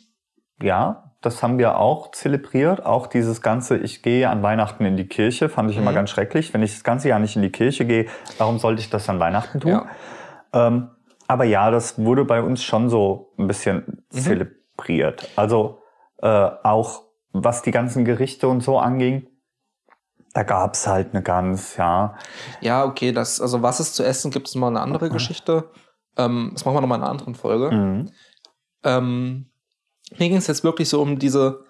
[0.61, 2.85] Ja, das haben wir auch zelebriert.
[2.85, 5.95] Auch dieses ganze, ich gehe an Weihnachten in die Kirche, fand ich immer Mhm.
[5.95, 6.53] ganz schrecklich.
[6.53, 8.05] Wenn ich das ganze Jahr nicht in die Kirche gehe,
[8.37, 9.71] warum sollte ich das an Weihnachten tun?
[9.71, 9.87] Ja.
[10.53, 10.89] Ähm,
[11.27, 14.17] aber ja, das wurde bei uns schon so ein bisschen Mhm.
[14.19, 15.29] zelebriert.
[15.35, 15.81] Also
[16.21, 16.27] äh,
[16.63, 19.27] auch was die ganzen Gerichte und so anging,
[20.33, 22.15] da gab's halt eine ganz, ja.
[22.61, 25.69] Ja, okay, das, also was es zu essen gibt, ist mal eine andere Geschichte.
[26.17, 27.71] Ähm, das machen wir nochmal in einer anderen Folge.
[27.75, 28.11] Mhm.
[28.83, 29.48] Ähm,
[30.17, 31.63] mir ging es jetzt wirklich so um diese,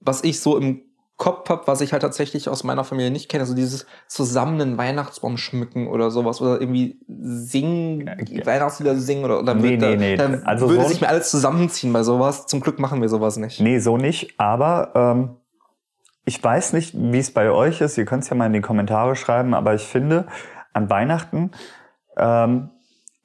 [0.00, 0.82] was ich so im
[1.16, 4.78] Kopf habe, was ich halt tatsächlich aus meiner Familie nicht kenne, so dieses zusammen einen
[4.78, 8.44] Weihnachtsbaum schmücken oder sowas oder irgendwie singen, Ja.
[8.46, 10.16] Weihnachtslieder singen oder, oder Nee, nee, nee.
[10.16, 12.46] dann Also würde so- sich mir alles zusammenziehen bei sowas.
[12.46, 13.60] Zum Glück machen wir sowas nicht.
[13.60, 14.34] Nee, so nicht.
[14.40, 15.36] Aber ähm,
[16.24, 17.96] ich weiß nicht, wie es bei euch ist.
[17.96, 19.54] Ihr könnt es ja mal in die Kommentare schreiben.
[19.54, 20.26] Aber ich finde,
[20.72, 21.52] an Weihnachten
[22.16, 22.70] ähm,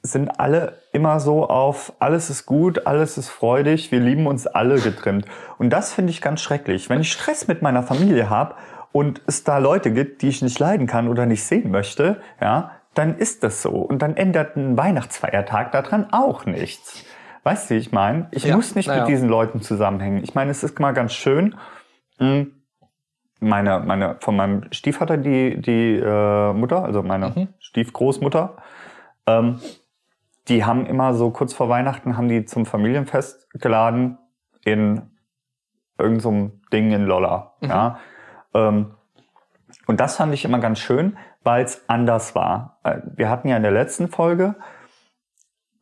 [0.04, 4.80] sind alle immer so auf alles ist gut, alles ist freudig, wir lieben uns alle
[4.80, 5.26] getrimmt.
[5.58, 6.90] Und das finde ich ganz schrecklich.
[6.90, 8.56] Wenn ich Stress mit meiner Familie habe
[8.92, 12.72] und es da Leute gibt, die ich nicht leiden kann oder nicht sehen möchte, ja,
[12.96, 13.70] dann ist das so.
[13.72, 17.06] Und dann ändert ein Weihnachtsfeiertag daran auch nichts.
[17.44, 18.28] Weißt du, ich meine?
[18.32, 19.02] Ich Ja, muss nicht naja.
[19.02, 20.24] mit diesen Leuten zusammenhängen.
[20.24, 21.56] Ich meine, es ist mal ganz schön.
[22.20, 22.48] mh,
[23.42, 27.48] Meine, meine, von meinem Stiefvater, die, die äh, Mutter, also meine Mhm.
[27.60, 28.58] Stiefgroßmutter,
[29.28, 29.62] ähm,
[30.50, 34.18] die haben immer so kurz vor Weihnachten haben die zum Familienfest geladen
[34.66, 35.02] in
[35.98, 37.54] irgendeinem so Ding in Lolla.
[37.62, 37.70] Mhm.
[37.70, 38.00] Ja.
[38.54, 38.96] Ähm,
[39.88, 42.80] und das fand ich immer ganz schön, weil es anders war.
[42.84, 44.56] Äh, Wir hatten ja in der letzten Folge,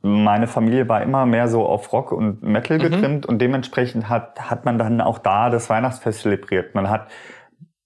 [0.01, 2.81] meine Familie war immer mehr so auf Rock und Metal Mhm.
[2.81, 6.75] getrimmt und dementsprechend hat, hat man dann auch da das Weihnachtsfest zelebriert.
[6.75, 7.09] Man hat,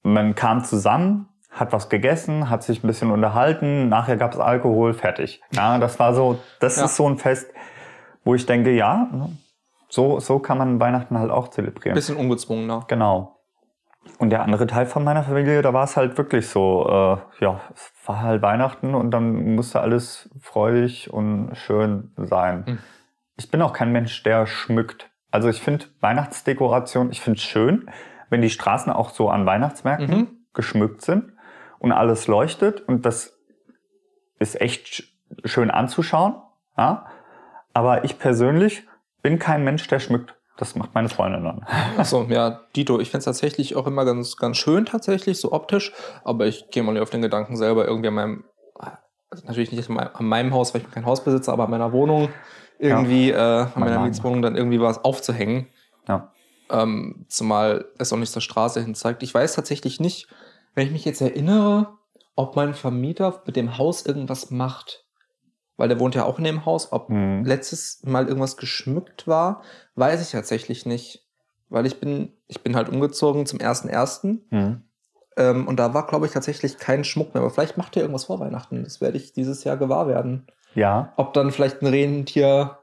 [0.03, 4.93] man kam zusammen, hat was gegessen, hat sich ein bisschen unterhalten, nachher gab es Alkohol,
[4.93, 5.41] fertig.
[5.53, 6.85] Ja, das war so, das Ja.
[6.85, 7.51] ist so ein Fest,
[8.23, 9.29] wo ich denke, ja, ne,
[9.89, 11.95] so, so kann man Weihnachten halt auch zelebrieren.
[11.95, 12.85] Bisschen ungezwungener.
[12.87, 13.37] Genau.
[14.17, 17.59] Und der andere Teil von meiner Familie, da war es halt wirklich so, äh, ja,
[17.75, 22.63] es war halt Weihnachten und dann musste alles freudig und schön sein.
[22.65, 22.77] Mhm.
[23.37, 25.09] ich bin auch kein Mensch, der schmückt.
[25.31, 27.89] Also ich finde Weihnachtsdekoration, ich finde es schön,
[28.29, 30.27] wenn die Straßen auch so an Weihnachtsmärkten Mhm.
[30.53, 31.30] geschmückt sind
[31.81, 33.37] und alles leuchtet und das
[34.39, 35.03] ist echt sch-
[35.45, 36.35] schön anzuschauen.
[36.77, 37.07] Ja?
[37.73, 38.83] Aber ich persönlich
[39.21, 40.35] bin kein Mensch, der schmückt.
[40.57, 41.65] Das macht meine Freundin dann.
[41.97, 45.91] Achso, ja, Dito, ich finde es tatsächlich auch immer ganz, ganz schön, tatsächlich, so optisch.
[46.23, 48.43] Aber ich gehe mal nicht auf den Gedanken selber irgendwie an meinem,
[49.31, 52.29] also natürlich nicht an meinem, Haus, weil ich kein Hausbesitzer, aber an meiner Wohnung
[52.77, 54.01] irgendwie, äh, an meiner.
[54.01, 55.67] Mietswohnung dann irgendwie was aufzuhängen.
[56.07, 56.31] Ja.
[56.69, 59.23] Ähm, zumal es auch nicht zur Straße hin zeigt.
[59.23, 60.27] Ich weiß tatsächlich nicht,
[60.75, 61.97] wenn ich mich jetzt erinnere,
[62.35, 65.05] ob mein Vermieter mit dem Haus irgendwas macht.
[65.77, 66.91] Weil der wohnt ja auch in dem Haus.
[66.91, 67.43] Ob Hm.
[67.43, 69.61] letztes Mal irgendwas geschmückt war,
[69.95, 71.27] weiß ich tatsächlich nicht.
[71.69, 74.39] Weil ich bin, ich bin halt umgezogen zum 1.1.
[74.49, 74.83] Hm.
[75.37, 77.41] Ähm, und da war, glaube ich, tatsächlich kein Schmuck mehr.
[77.41, 78.83] Aber vielleicht macht er irgendwas vor Weihnachten.
[78.83, 80.47] Das werde ich dieses Jahr gewahr werden.
[80.75, 81.13] Ja.
[81.17, 82.77] Ob dann vielleicht ein Rentier,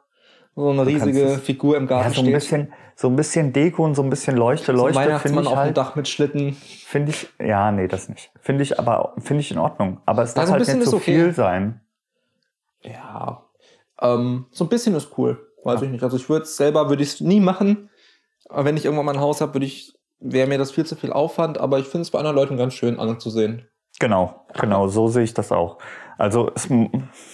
[0.60, 2.34] so eine riesige es- Figur im Garten ja, so ein steht.
[2.34, 5.48] bisschen, so ein bisschen Deko und so ein bisschen Leuchte, so Leuchte finde Weihnachtsmann ich
[5.48, 6.52] auf dem halt, Dach mit Schlitten.
[6.54, 8.30] finde ich, ja, nee, das nicht.
[8.40, 10.00] Finde ich aber, finde ich in Ordnung.
[10.06, 11.04] Aber es darf so ein halt nicht ist so okay.
[11.14, 11.80] viel sein.
[12.82, 13.44] Ja,
[14.00, 15.44] ähm, so ein bisschen ist cool.
[15.64, 15.86] Weiß Ja.
[15.86, 16.02] ich nicht.
[16.04, 17.90] Also ich würde es selber, würde ich es nie machen.
[18.48, 20.96] Aber wenn ich irgendwann mal ein Haus habe, würde ich, wäre mir das viel zu
[20.96, 21.58] viel Aufwand.
[21.58, 23.68] Aber ich finde es bei anderen Leuten ganz schön anzusehen.
[24.00, 25.78] Genau, genau, so sehe ich das auch.
[26.18, 26.68] Also es,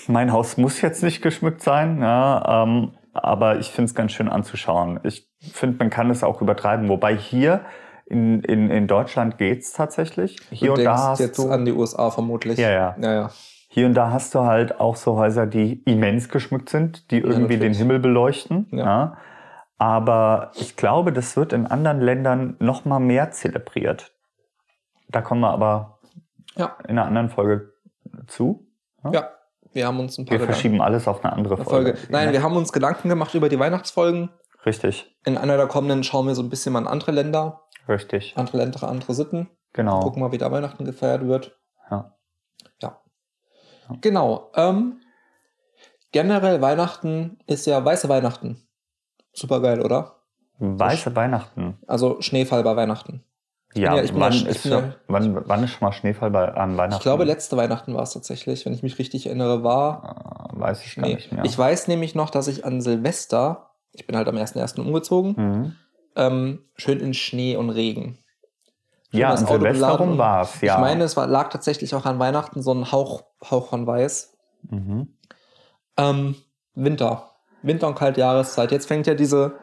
[0.08, 4.28] mein Haus muss jetzt nicht geschmückt sein, ja, ähm, aber ich finde es ganz schön
[4.28, 5.00] anzuschauen.
[5.04, 6.88] Ich finde, man kann es auch übertreiben.
[6.88, 7.64] Wobei hier
[8.06, 10.36] in, in, in Deutschland geht's tatsächlich.
[10.50, 12.58] Hier du und da hast jetzt du, an die USA vermutlich.
[12.58, 12.96] Ja, ja.
[13.00, 13.30] ja, ja.
[13.68, 17.54] hier und da hast du halt auch so Häuser, die immens geschmückt sind, die irgendwie
[17.54, 17.78] den natürlich.
[17.78, 18.66] Himmel beleuchten.
[18.72, 18.84] Ja.
[18.84, 19.16] Ja.
[19.78, 24.12] Aber ich glaube, das wird in anderen Ländern noch mal mehr zelebriert.
[25.08, 25.98] Da kommen wir aber
[26.56, 26.76] Ja.
[26.84, 27.72] in einer anderen Folge
[28.26, 28.66] zu.
[29.12, 29.28] Ja,
[29.74, 31.96] wir haben uns ein paar Wir verschieben alles auf eine andere Gedanken- Folge.
[31.96, 32.12] Folge.
[32.12, 34.30] Nein, wir haben uns Gedanken gemacht über die Weihnachtsfolgen.
[34.66, 38.32] Richtig, In einer der kommenden schauen wir so ein bisschen mal in andere Länder, richtig.
[38.36, 39.50] andere Länder, andere Sitten.
[39.74, 40.00] Genau.
[40.00, 41.58] Gucken mal, wie da Weihnachten gefeiert wird.
[41.90, 42.14] Ja.
[42.80, 43.00] Ja.
[44.00, 44.50] Genau.
[44.54, 45.00] Ähm,
[46.12, 48.66] generell Weihnachten ist ja weiße Weihnachten.
[49.34, 50.20] Super geil, oder?
[50.58, 51.78] Weiße Weihnachten.
[51.86, 53.24] Also Schneefall bei Weihnachten.
[53.76, 56.30] Ja, ja- ich bin wann, ich ist, bin ja- wann, wann ist schon mal Schneefall
[56.30, 56.94] bei, an Weihnachten?
[56.98, 60.84] Ich glaube, letzte Weihnachten war es tatsächlich, wenn ich mich richtig erinnere, war Äh, Weiß
[60.84, 61.14] ich gar Schnee.
[61.16, 61.44] nicht mehr.
[61.44, 64.80] Ich weiß nämlich noch, dass ich an Silvester, ich bin halt am 1.1.
[64.80, 65.76] umgezogen, mhm.
[66.16, 68.18] ähm, schön in Schnee und Regen.
[69.10, 70.74] Schön Ja, das an Auto Silvester rum war es, ja.
[70.74, 74.36] Ich meine, es war, lag tatsächlich auch an Weihnachten so ein Hauch, Hauch von Weiß.
[74.70, 75.08] mhm.
[75.96, 76.34] Ähm,
[76.74, 77.30] Winter.
[77.66, 78.70] Winter und kalte Jahreszeit.
[78.72, 79.54] Jetzt fängt ja diese,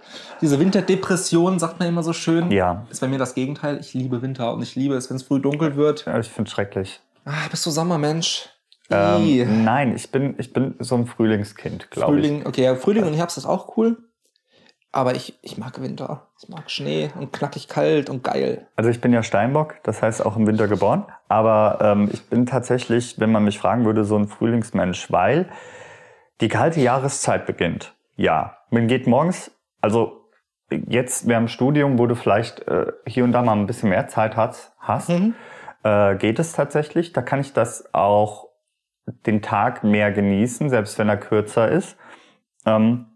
[0.41, 2.51] diese Winterdepression, sagt man immer so schön.
[2.51, 3.79] Ja, Ist bei mir das Gegenteil.
[3.79, 6.05] Ich liebe Winter und ich liebe es, wenn es früh dunkel wird.
[6.05, 7.01] ja, ich finde es schrecklich.
[7.25, 8.49] Ah, bist du Sommermensch?
[8.89, 12.25] Ähm, nein, ich bin, ich bin so ein Frühlingskind, glaube ich.
[12.27, 13.97] Frühling, okay, ja, Frühling und Herbst ist auch cool.
[14.91, 16.27] Aber ich, ich mag Winter.
[16.41, 18.67] Ich mag Schnee und knackig kalt und geil.
[18.75, 21.05] Also ich bin ja Steinbock, das heißt auch im Winter geboren.
[21.29, 25.47] Aber ähm, ich bin tatsächlich, wenn man mich fragen würde, so ein Frühlingsmensch, weil
[26.41, 27.95] die kalte Jahreszeit beginnt.
[28.15, 30.29] Ja, man geht morgens, also
[30.69, 34.07] jetzt während dem Studium, wo du vielleicht äh, hier und da mal ein bisschen mehr
[34.07, 35.35] Zeit hast, hast Mhm.
[35.83, 37.13] äh, geht es tatsächlich.
[37.13, 38.49] Da kann ich das auch
[39.25, 41.97] den Tag mehr genießen, selbst wenn er kürzer ist.
[42.65, 43.07] Ähm,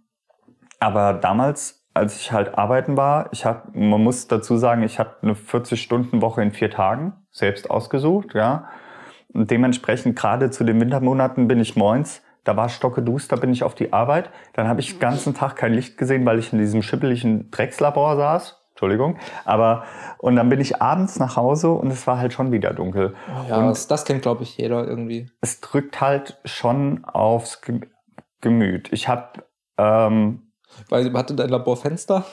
[0.80, 5.16] aber damals, als ich halt arbeiten war, ich hab, man muss dazu sagen, ich habe
[5.22, 8.68] eine 40-Stunden-Woche in vier Tagen selbst ausgesucht, ja.
[9.34, 12.22] Und dementsprechend gerade zu den Wintermonaten bin ich moins.
[12.46, 14.30] Da war stockeduster, bin ich auf die Arbeit.
[14.54, 18.16] Dann habe ich den ganzen Tag kein Licht gesehen, weil ich in diesem schippeligen Dreckslabor
[18.16, 18.62] saß.
[18.76, 19.18] Entschuldigung.
[19.46, 19.86] Aber,
[20.18, 23.16] und dann bin ich abends nach Hause und es war halt schon wieder dunkel.
[23.50, 25.30] Ja, und das, das kennt, glaube ich, jeder irgendwie.
[25.42, 27.82] es drückt halt schon aufs Ge
[28.42, 28.92] Gemüt.
[28.92, 29.44] Ich habe,
[29.78, 30.52] ähm,
[30.90, 32.26] Weil hatte dein Labor Fenster?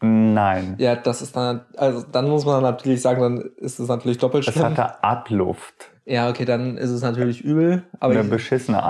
[0.00, 4.18] nein, Ja, das ist dann, also dann muss man natürlich sagen, dann ist es natürlich
[4.18, 4.66] doppelt es schlimm.
[4.66, 5.90] hatte Abluft.
[6.08, 7.82] Ja, okay, dann ist es natürlich übel.
[7.98, 8.82] Aber eine ich, beschissene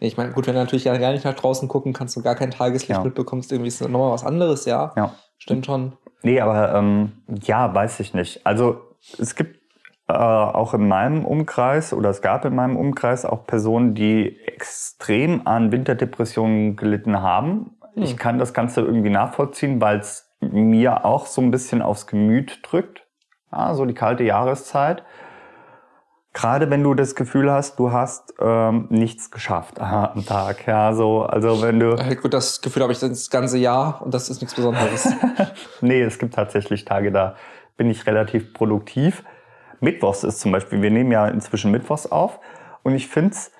[0.00, 2.34] nee, ich meine, gut, wenn du natürlich gar nicht nach draußen gucken kannst und gar
[2.34, 3.04] kein Tageslicht Ja.
[3.04, 4.92] mitbekommst, irgendwie ist das nochmal was anderes, ja.
[4.96, 5.14] Ja.
[5.38, 5.92] Stimmt schon.
[6.22, 7.12] Nee, aber ähm,
[7.44, 8.44] ja, weiß ich nicht.
[8.44, 8.80] Also
[9.18, 9.60] es gibt
[10.08, 15.46] äh, auch in meinem Umkreis oder es gab in meinem Umkreis auch Personen, die extrem
[15.46, 17.76] an Winterdepressionen gelitten haben.
[17.94, 18.02] Hm.
[18.02, 22.60] Ich kann das Ganze irgendwie nachvollziehen, weil es mir auch so ein bisschen aufs Gemüt
[22.64, 23.06] drückt.
[23.52, 25.04] Ja, so die kalte Jahreszeit.
[26.38, 30.68] Gerade wenn du das Gefühl hast, du hast ähm, nichts geschafft am Tag.
[30.68, 31.96] Ja, so, also wenn du.
[31.96, 35.12] Äh, gut, das Gefühl habe ich das ganze Jahr und das ist nichts Besonderes.
[35.80, 37.34] Nee, es gibt tatsächlich Tage, da
[37.76, 39.24] bin ich relativ produktiv.
[39.80, 42.38] Mittwochs ist zum Beispiel, wir nehmen ja inzwischen Mittwochs auf
[42.84, 43.50] und ich find's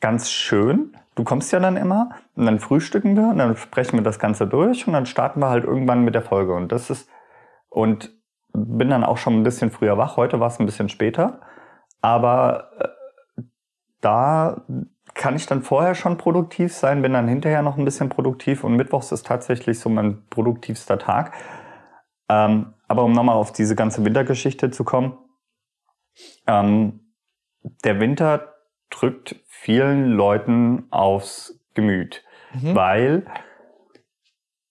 [0.00, 4.04] ganz schön, du kommst ja dann immer und dann frühstücken wir und dann sprechen wir
[4.04, 6.54] das Ganze durch und dann starten wir halt irgendwann mit der Folge.
[6.54, 7.08] Und das ist,
[7.68, 8.12] und
[8.52, 10.16] bin dann auch schon ein bisschen früher wach.
[10.16, 11.40] Heute war es ein bisschen später.
[12.02, 13.42] Aber äh,
[14.00, 14.62] da
[15.14, 18.76] kann ich dann vorher schon produktiv sein, bin dann hinterher noch ein bisschen produktiv und
[18.76, 21.32] Mittwochs ist tatsächlich so mein produktivster Tag.
[22.28, 25.16] Ähm, aber um nochmal auf diese ganze Wintergeschichte zu kommen,
[26.46, 27.00] ähm,
[27.84, 28.54] der Winter
[28.90, 32.74] drückt vielen Leuten aufs Gemüt, mhm.
[32.74, 33.26] weil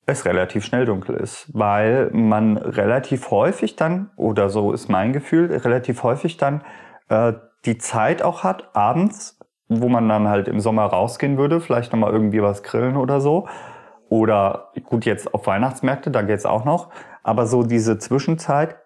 [0.06, 5.56] es relativ schnell dunkel ist, weil man relativ häufig dann, oder so ist mein Gefühl,
[5.56, 6.64] relativ häufig dann
[7.12, 7.34] äh,
[7.66, 12.12] die Zeit auch hat, abends, wo man dann halt im Sommer rausgehen würde, vielleicht nochmal
[12.12, 13.48] irgendwie was grillen oder so.
[14.10, 16.90] Oder gut, jetzt auf Weihnachtsmärkte, da geht's auch noch.
[17.24, 18.78] Aber so diese Zwischenzeit,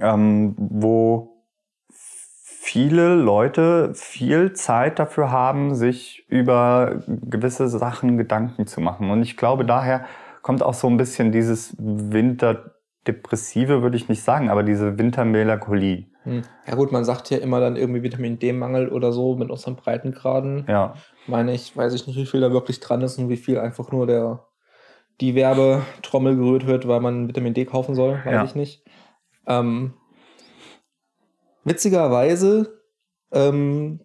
[0.00, 1.46] ähm, wo
[1.90, 9.10] viele Leute viel Zeit dafür haben, sich über gewisse Sachen Gedanken zu machen.
[9.10, 10.04] Und ich glaube, daher
[10.42, 16.11] kommt auch so ein bisschen dieses Winterdepressive, würde ich nicht sagen, aber diese Wintermelancholie.
[16.24, 16.42] Hm.
[16.66, 20.66] Ja gut, man sagt ja immer dann irgendwie Vitamin D-Mangel oder so mit unseren Breitengraden.
[20.68, 20.94] Ja.
[21.26, 23.90] Meine ich, weiß ich nicht, wie viel da wirklich dran ist und wie viel einfach
[23.90, 24.46] nur der
[25.20, 28.44] die Werbetrommel gerührt wird, weil man Vitamin D kaufen soll, weiß ja.
[28.44, 28.84] ich nicht.
[29.46, 29.94] Ähm,
[31.64, 32.82] Witzigerweise
[33.30, 34.00] ähm,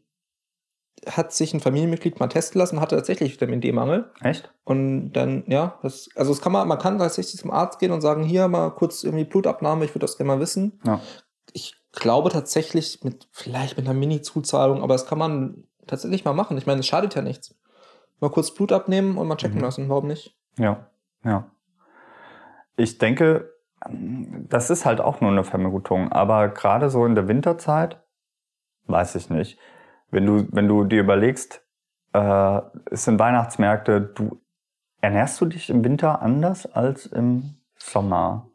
[1.08, 4.12] hat sich ein Familienmitglied mal testen lassen, hatte tatsächlich Vitamin D-Mangel.
[4.21, 4.53] Echt?
[4.63, 8.01] Und dann, ja, das, also es kann man, man kann tatsächlich zum Arzt gehen und
[8.01, 10.80] sagen, hier mal kurz irgendwie Blutabnahme, ich würde das gerne mal wissen.
[10.86, 11.01] Ja.
[11.53, 16.58] Ich glaube tatsächlich mit, vielleicht mit einer Mini-Zuzahlung, aber das kann man tatsächlich mal machen.
[16.58, 17.56] Ich meine, es schadet ja nichts.
[18.19, 19.63] Mal kurz Blut abnehmen und mal checken mhm.
[19.63, 20.36] lassen, warum nicht?
[20.58, 20.88] Ja,
[21.23, 21.50] ja.
[22.76, 23.54] Ich denke,
[23.89, 26.12] das ist halt auch nur eine Vermutung.
[26.12, 28.02] Aber gerade so in der Winterzeit,
[28.86, 29.60] weiß ich nicht.
[30.10, 31.62] Wenn du, wenn du dir überlegst,
[32.13, 34.41] äh, es sind Weihnachtsmärkte, du
[35.02, 38.50] ernährst du dich im Winter anders als im Sommer?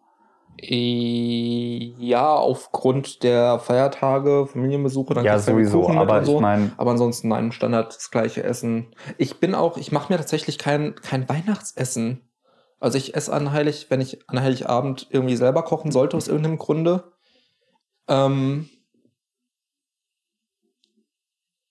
[0.59, 5.88] Äh, ja, aufgrund der Feiertage, Familienbesuche, dann ja sowieso.
[5.88, 6.37] Aber so.
[6.37, 8.95] ich meine, aber ansonsten nein, Standard das gleiche Essen.
[9.19, 12.29] Ich bin auch, ich mache mir tatsächlich kein kein Weihnachtsessen.
[12.79, 16.59] Also ich esse an Heilig, wenn ich an Heiligabend irgendwie selber kochen sollte, aus irgendeinem
[16.59, 17.12] Grunde.
[18.09, 18.69] Ähm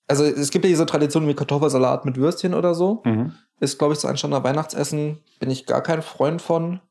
[0.08, 3.02] also es gibt ja diese Tradition wie Kartoffelsalat mit Würstchen oder so.
[3.06, 3.34] Mhm.
[3.60, 5.20] Ist, glaube ich, so ein Standard Weihnachtsessen.
[5.40, 6.82] Bin ich gar kein Freund von.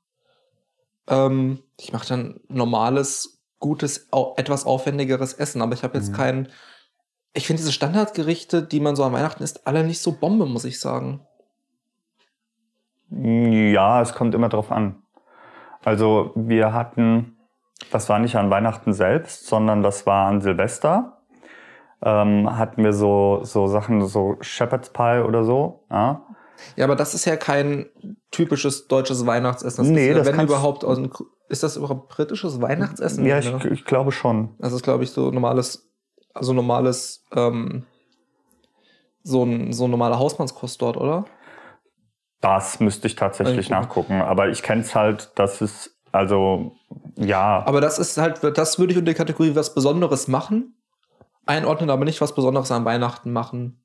[1.11, 6.17] Ähm, ich mache dann normales, gutes, etwas aufwendigeres Essen, aber ich habe jetzt mhm.
[6.17, 6.49] kein.
[7.33, 10.65] Ich finde diese Standardgerichte, die man so an Weihnachten isst, alle nicht so Bombe, muss
[10.65, 11.27] ich sagen.
[13.11, 15.03] Ja, es kommt immer drauf an.
[15.85, 17.37] Also wir hatten,
[17.91, 21.19] das war nicht an Weihnachten selbst, sondern das war an Silvester.
[22.03, 25.85] Ähm, hatten wir so, so Sachen, so Shepherd's Pie oder so.
[25.91, 26.23] Ja.
[26.77, 27.87] Ja, aber das ist ja kein
[28.31, 29.85] typisches deutsches Weihnachtsessen.
[29.85, 30.85] Das nee, ist das wenn überhaupt
[31.49, 33.27] ist das überhaupt britisches Weihnachtsessen?
[33.27, 34.55] Ja, ich, ich glaube schon.
[34.59, 35.91] Das ist, glaube ich, so normales,
[36.33, 37.85] also normales, ähm,
[39.23, 41.25] so ein, so ein normaler Hausmannskost dort, oder?
[42.41, 44.23] Das müsste ich tatsächlich ich nachgucken.
[44.23, 46.73] Aber ich kenne es halt, dass es, also,
[47.17, 47.65] ja.
[47.67, 50.77] Aber das ist halt, das würde ich unter die Kategorie was Besonderes machen
[51.47, 53.83] einordnen, aber nicht was Besonderes an Weihnachten machen,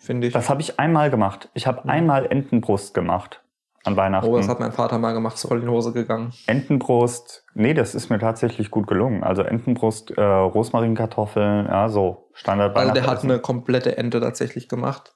[0.00, 0.32] finde ich.
[0.32, 1.48] Das habe ich einmal gemacht.
[1.54, 3.42] Ich habe einmal Entenbrust gemacht
[3.84, 4.28] an Weihnachten.
[4.28, 6.32] Oh, das hat mein Vater mal gemacht, ist voll in die Hose gegangen.
[6.46, 9.22] Entenbrust, nee, das ist mir tatsächlich gut gelungen.
[9.22, 15.14] Also Entenbrust, äh, Rosmarinkartoffeln, ja, so Standard Also der hat eine komplette Ente tatsächlich gemacht.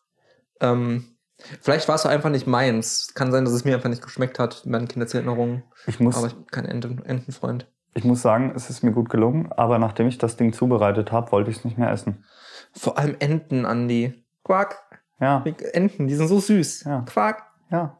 [0.60, 1.12] Ähm,
[1.60, 3.14] Vielleicht war es einfach nicht meins.
[3.14, 5.64] Kann sein, dass es mir einfach nicht geschmeckt hat, in meinen Kindheitserinnerungen.
[5.86, 7.66] Ich muss, aber ich bin kein Enten, Entenfreund.
[7.94, 11.32] Ich muss sagen, es ist mir gut gelungen, aber nachdem ich das Ding zubereitet habe,
[11.32, 12.24] wollte ich es nicht mehr essen.
[12.72, 14.21] Vor allem Enten, Andi.
[14.44, 14.83] Quack.
[15.20, 15.44] Ja.
[15.72, 16.85] Enten, die sind so süß.
[16.85, 17.02] Ja.
[17.02, 17.44] Quack.
[17.70, 17.98] Ja.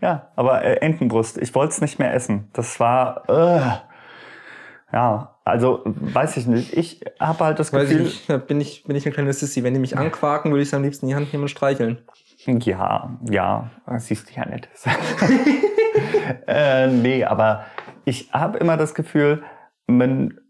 [0.00, 2.48] Ja, aber äh, Entenbrust, ich wollte es nicht mehr essen.
[2.52, 3.28] Das war.
[3.28, 6.76] Äh, ja, also weiß ich nicht.
[6.76, 8.06] Ich habe halt das Weiß Gefühl.
[8.06, 8.46] Ich nicht.
[8.46, 9.62] bin ich, bin ich eine kleine Sissy.
[9.62, 12.02] Wenn die mich anquaken, würde ich es am liebsten in die Hand nehmen und streicheln.
[12.44, 14.68] Ja, ja, siehst du ja nicht.
[16.48, 17.64] äh, nee, aber
[18.04, 19.44] ich habe immer das Gefühl,
[19.86, 20.40] man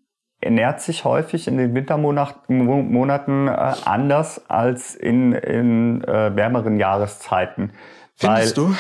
[0.43, 7.73] ernährt sich häufig in den Wintermonaten äh, anders als in, in äh, wärmeren Jahreszeiten.
[8.17, 8.75] Findest Weil, du?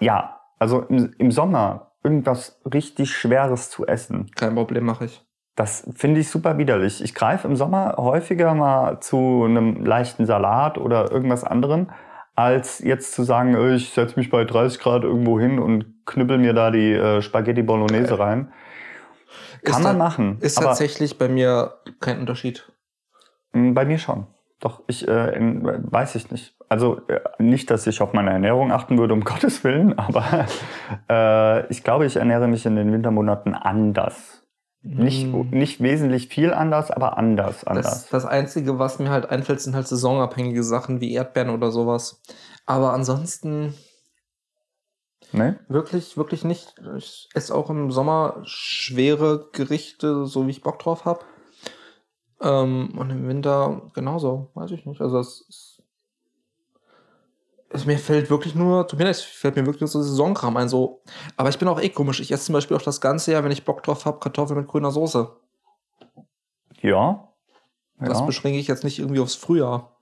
[0.00, 4.30] Ja, also im, im Sommer irgendwas richtig Schweres zu essen.
[4.34, 5.22] Kein Problem, mache ich.
[5.56, 7.02] Das finde ich super widerlich.
[7.02, 11.88] Ich greife im Sommer häufiger mal zu einem leichten Salat oder irgendwas anderem,
[12.36, 16.38] als jetzt zu sagen, äh, ich setze mich bei 30 Grad irgendwo hin und knüppel
[16.38, 18.22] mir da die äh, Spaghetti Bolognese okay.
[18.22, 18.52] rein.
[19.64, 20.38] Kann ist man machen.
[20.40, 22.70] Ist tatsächlich bei mir kein Unterschied.
[23.52, 24.26] Hm, bei mir schon.
[24.60, 26.56] Doch, ich äh, weiß ich nicht.
[26.68, 30.46] also äh, nicht, dass ich auf meine Ernährung achten würde, um Gottes Willen, aber
[31.08, 34.42] äh, ich glaube, ich ernähre mich in den Wintermonaten anders.
[34.80, 35.50] Nicht, Mm.
[35.50, 37.84] nicht wesentlich viel anders, aber anders, anders.
[37.84, 42.22] Das, das Einzige, was mir halt einfällt, sind halt saisonabhängige Sachen wie Erdbeeren oder sowas.
[42.64, 43.74] Aber ansonsten
[45.32, 45.58] ne?
[45.68, 46.74] wirklich, wirklich nicht.
[46.96, 51.20] Ich esse auch im Sommer schwere Gerichte, so wie ich Bock drauf habe.
[52.40, 55.00] Ähm, und im Winter genauso, weiß ich nicht.
[55.00, 55.82] Also es ist.
[57.70, 60.70] Es, mir fällt wirklich nur, tut mir leid, fällt mir wirklich nur so Saisonkram ein.
[60.70, 61.02] So.
[61.36, 62.20] Aber ich bin auch eh komisch.
[62.20, 64.68] Ich esse zum Beispiel auch das ganze Jahr, wenn ich Bock drauf habe, Kartoffeln mit
[64.68, 65.30] grüner Soße.
[66.80, 67.28] Ja.
[68.00, 68.24] Das ja.
[68.24, 69.97] beschränke ich jetzt nicht irgendwie aufs Frühjahr.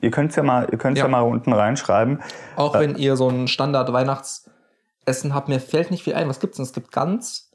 [0.00, 1.06] Ihr könnt es ja mal, ihr könnt's ja.
[1.06, 1.10] Ja.
[1.10, 2.20] mal unten reinschreiben.
[2.56, 2.80] Auch Äh.
[2.80, 6.28] wenn ihr so ein Standard-Weihnachtsessen habt, mir fällt nicht viel ein.
[6.28, 6.64] Was gibt's denn?
[6.64, 7.50] Es gibt Gans.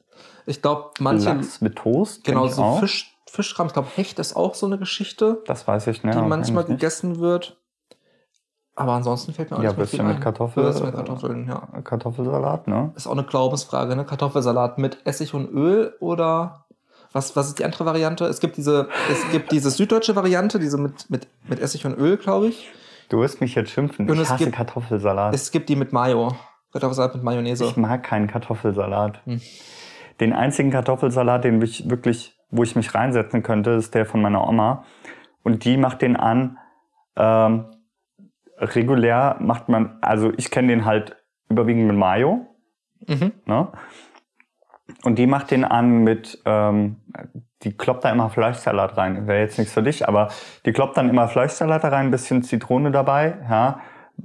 [0.46, 1.30] Ich glaube, manche.
[1.34, 2.24] Lachs mit Toast.
[2.24, 2.80] genau, so auch.
[2.80, 3.68] Fisch, Fischkram.
[3.68, 6.12] Ich glaube, Hecht ist auch so eine Geschichte, Das weiß ich, ne?
[6.12, 7.58] die manchmal gegessen wird.
[8.76, 10.22] Aber ansonsten fällt mir auch Ja, nicht mehr viel mit ein.
[10.24, 11.68] Kartoffel- Würstchen mit Kartoffeln, ja.
[11.84, 12.92] Kartoffelsalat, ne?
[12.96, 14.06] Ist auch eine Glaubensfrage, ne?
[14.06, 16.61] Kartoffelsalat mit Essig und Öl oder
[17.14, 18.26] was, was ist die andere Variante?
[18.26, 22.18] Es gibt diese, es gibt diese süddeutsche Variante, diese mit, mit, mit Essig und Öl,
[22.18, 22.70] glaube ich.
[23.10, 24.10] Du wirst mich jetzt schimpfen.
[24.10, 25.34] Und ich hasse gibt- Kartoffelsalat.
[25.34, 26.36] Es gibt die mit Mayo.
[26.72, 27.66] Kartoffelsalat mit Mayonnaise.
[27.66, 29.26] Ich mag keinen Kartoffelsalat.
[29.26, 29.42] Hm.
[30.22, 34.48] Den einzigen Kartoffelsalat, den ich wirklich, wo ich mich reinsetzen könnte, ist der von meiner
[34.48, 34.86] Oma.
[35.44, 36.58] Und die macht den an.
[37.18, 37.66] Ähm,
[38.58, 41.18] regulär macht man, also ich kenne den halt
[41.50, 42.46] überwiegend mit Mayo.
[43.08, 43.32] Mhm.
[43.46, 43.68] Ne?
[45.04, 46.98] Und die macht den an mit, ähm,
[47.64, 49.28] die kloppt da immer Fleischsalat rein.
[49.28, 50.30] Wäre jetzt nichts für dich, aber
[50.66, 53.80] die kloppt dann immer Fleischsalat rein, ein bisschen Zitrone dabei, ja,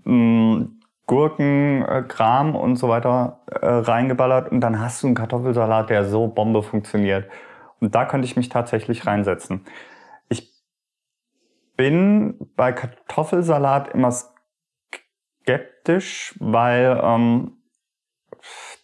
[0.04, 0.64] mm,
[1.07, 6.04] Gurken, äh, Kram und so weiter äh, reingeballert und dann hast du einen Kartoffelsalat, der
[6.04, 7.30] so Bombe funktioniert.
[7.80, 9.64] Und da könnte ich mich tatsächlich reinsetzen.
[10.28, 10.52] Ich
[11.76, 14.12] bin bei Kartoffelsalat immer
[15.44, 17.52] skeptisch, weil ähm,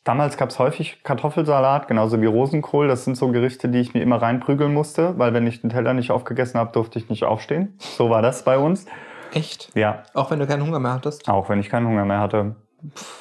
[0.04, 2.88] Damals gab es häufig Kartoffelsalat, genauso wie Rosenkohl.
[2.88, 5.94] Das sind so Gerichte, die ich mir immer reinprügeln musste, weil wenn ich den Teller
[5.94, 7.76] nicht aufgegessen habe, durfte ich nicht aufstehen.
[7.78, 8.86] So war das bei uns.
[9.32, 9.70] Echt?
[9.76, 11.28] Ja, Auch wenn du keinen Hunger mehr hattest?
[11.28, 12.56] auch wenn ich keinen Hunger mehr hatte.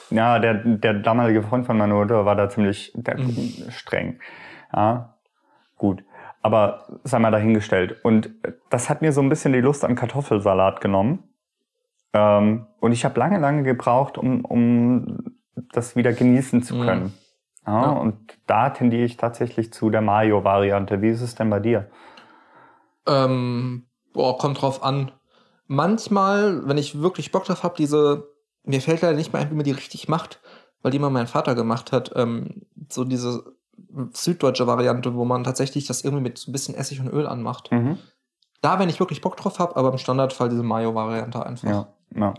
[0.10, 3.70] Ja, der, der damalige Freund von meiner Mutter war da ziemlich Mhm.
[3.70, 4.20] streng.
[4.76, 5.14] Ja,
[5.78, 6.04] gut.
[6.42, 7.98] Aber sei mal dahingestellt.
[8.04, 8.32] Und
[8.72, 11.20] das hat mir so ein bisschen die Lust an Kartoffelsalat genommen.
[12.14, 15.36] Ähm, und ich habe lange, lange gebraucht, um, um
[15.74, 16.86] das wieder genießen zu Mhm.
[16.86, 17.14] können.
[17.66, 17.90] Ja, Ja.
[17.92, 18.18] Und
[18.48, 21.02] da tendiere ich tatsächlich zu der Mayo-Variante.
[21.02, 21.90] Wie ist es denn bei dir?
[23.08, 25.12] Ähm, boah, kommt drauf an.
[25.68, 28.28] Manchmal, wenn ich wirklich Bock drauf habe, diese,
[28.64, 30.40] mir fällt leider nicht mehr ein, wie man die richtig macht,
[30.82, 33.44] weil die immer mein Vater gemacht hat, ähm, so diese
[34.14, 37.72] süddeutsche Variante, wo man tatsächlich das irgendwie mit so ein bisschen Essig und Öl anmacht.
[37.72, 37.98] Mhm.
[38.62, 41.68] Da, wenn ich wirklich Bock drauf habe, aber im Standardfall diese Mayo-Variante einfach.
[41.70, 42.34] Ja, ja.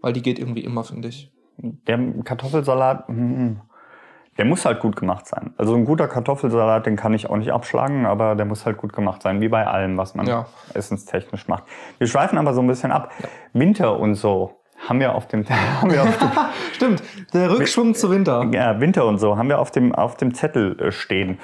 [0.00, 1.32] Weil die geht irgendwie immer, finde ich.
[1.56, 5.54] Der Kartoffelsalat, der muss halt gut gemacht sein.
[5.56, 8.92] Also ein guter Kartoffelsalat, den kann ich auch nicht abschlagen, aber der muss halt gut
[8.92, 10.46] gemacht sein, wie bei allem, was man Ja.
[10.74, 11.64] essenstechnisch macht.
[11.98, 13.12] Wir schweifen aber so ein bisschen ab.
[13.52, 15.48] Winter und so haben wir auf dem,
[15.80, 16.30] haben wir auf dem
[16.72, 17.02] Stimmt,
[17.32, 18.44] der Rückschwung zu Winter.
[18.52, 21.38] ja, Winter und so haben wir auf dem, auf dem Zettel äh, stehen.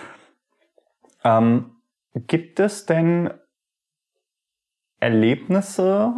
[1.22, 1.76] Ähm,
[2.14, 3.30] gibt es denn
[4.98, 6.12] Erlebnisse,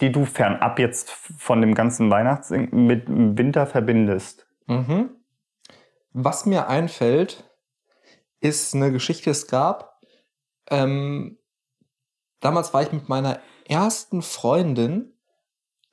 [0.00, 4.46] die du fernab jetzt von dem ganzen Weihnachts mit Winter verbindest?
[4.66, 5.10] Mhm.
[6.12, 7.44] Was mir einfällt,
[8.40, 10.00] ist eine Geschichte, es gab.
[10.70, 11.38] Ähm,
[12.40, 15.12] damals war ich mit meiner ersten Freundin.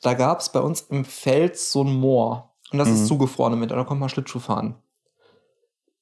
[0.02, 2.56] Da gab es bei uns im Feld so ein Moor.
[2.72, 2.94] Und das Mhm.
[2.96, 3.76] ist zugefroren im Winter.
[3.76, 4.76] Da kommt man Schlittschuh fahren.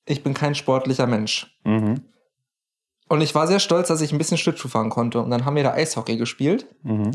[0.06, 1.58] Ich bin kein sportlicher Mensch.
[1.64, 2.06] Mhm.
[3.10, 5.20] Und ich war sehr stolz, dass ich ein bisschen Schlittschuh fahren konnte.
[5.22, 6.66] Und dann haben wir da Eishockey gespielt.
[6.84, 7.12] Mhm.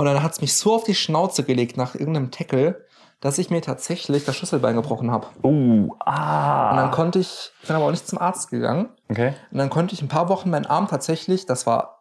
[0.00, 2.86] Und dann hat es mich so auf die Schnauze gelegt nach irgendeinem Tackle,
[3.20, 5.26] dass ich mir tatsächlich das Schlüsselbein gebrochen habe.
[5.42, 6.70] Oh, ah.
[6.70, 8.88] Und dann konnte ich, bin aber auch nicht zum Arzt gegangen.
[9.10, 9.34] okay.
[9.50, 11.98] Und dann konnte ich ein paar Wochen meinen Arm tatsächlich, das war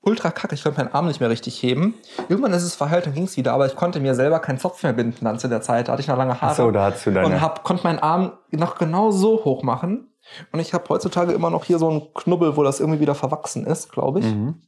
[0.00, 1.92] ultra kacke, ich konnte meinen Arm nicht mehr richtig heben.
[2.30, 4.82] Irgendwann ist es verheilt, dann ging es wieder, aber ich konnte mir selber keinen Zopf
[4.82, 5.88] mehr binden dann zu der Zeit.
[5.88, 6.52] Da hatte ich noch lange Haare.
[6.52, 7.26] Achso, da hast du deine.
[7.26, 10.08] und hab, konnte meinen Arm noch genau so hoch machen.
[10.52, 13.66] Und ich habe heutzutage immer noch hier so einen Knubbel, wo das irgendwie wieder verwachsen
[13.66, 14.24] ist, glaube ich.
[14.24, 14.62] mhm.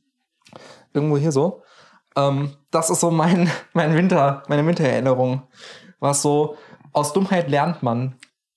[0.92, 1.62] Irgendwo hier so.
[2.16, 5.42] Ähm, das ist so mein, mein Winter, meine Wintererinnerung.
[6.00, 6.56] Was so,
[6.92, 8.16] aus Dummheit lernt man.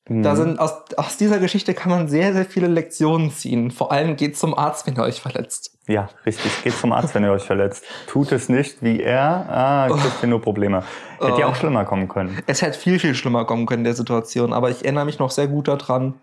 [0.10, 0.36] Da Mhm.
[0.38, 3.72] sind, aus, aus dieser Geschichte kann man sehr, sehr viele Lektionen ziehen.
[3.72, 5.78] Vor allem geht zum Arzt, wenn ihr euch verletzt.
[5.86, 6.64] Ja, richtig.
[6.64, 7.84] Geht zum Arzt, wenn ihr euch verletzt.
[8.08, 9.50] Tut es nicht wie er.
[9.50, 10.84] Ah, kriegt ihr nur Probleme.
[11.20, 11.52] Hätte ja Oh.
[11.52, 12.42] auch schlimmer kommen können.
[12.48, 15.32] Es hätte viel, viel schlimmer kommen können in der Situation, aber ich erinnere mich noch
[15.32, 16.14] sehr gut daran.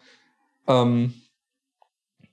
[0.67, 1.13] Ähm,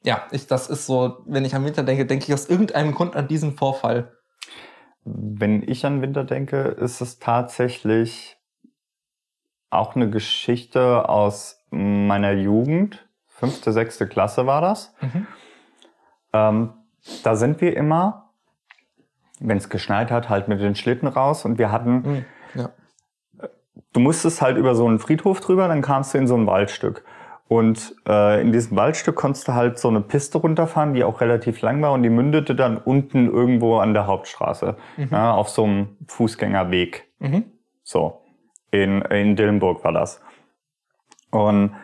[0.04, 3.18] ja, ich, das ist so, wenn ich am Winter denke, denke ich aus irgendeinem Grund
[3.18, 4.14] an diesen Vorfall.
[5.04, 8.38] Wenn ich an Winter denke, ist es tatsächlich
[9.70, 13.08] auch eine Geschichte aus meiner Jugend.
[13.28, 14.94] Fünfte, sechste Klasse war das.
[15.02, 15.28] Mhm.
[16.34, 16.74] Ähm,
[17.24, 18.30] da sind wir immer,
[19.40, 22.26] wenn es geschneit hat, halt mit den Schlitten raus und wir hatten, Mhm.
[22.54, 22.70] Ja.
[23.94, 27.04] du musstest halt über so einen Friedhof drüber, dann kamst du in so ein Waldstück.
[27.52, 31.60] Und äh, in diesem Waldstück konntest du halt so eine Piste runterfahren, die auch relativ
[31.60, 34.78] lang war und die mündete dann unten irgendwo an der Hauptstraße,
[35.12, 37.12] ja, auf so einem Fußgängerweg.
[37.20, 37.44] Mhm.
[37.84, 38.22] So,
[38.72, 40.22] in, in Dillenburg war das.
[41.30, 41.76] Und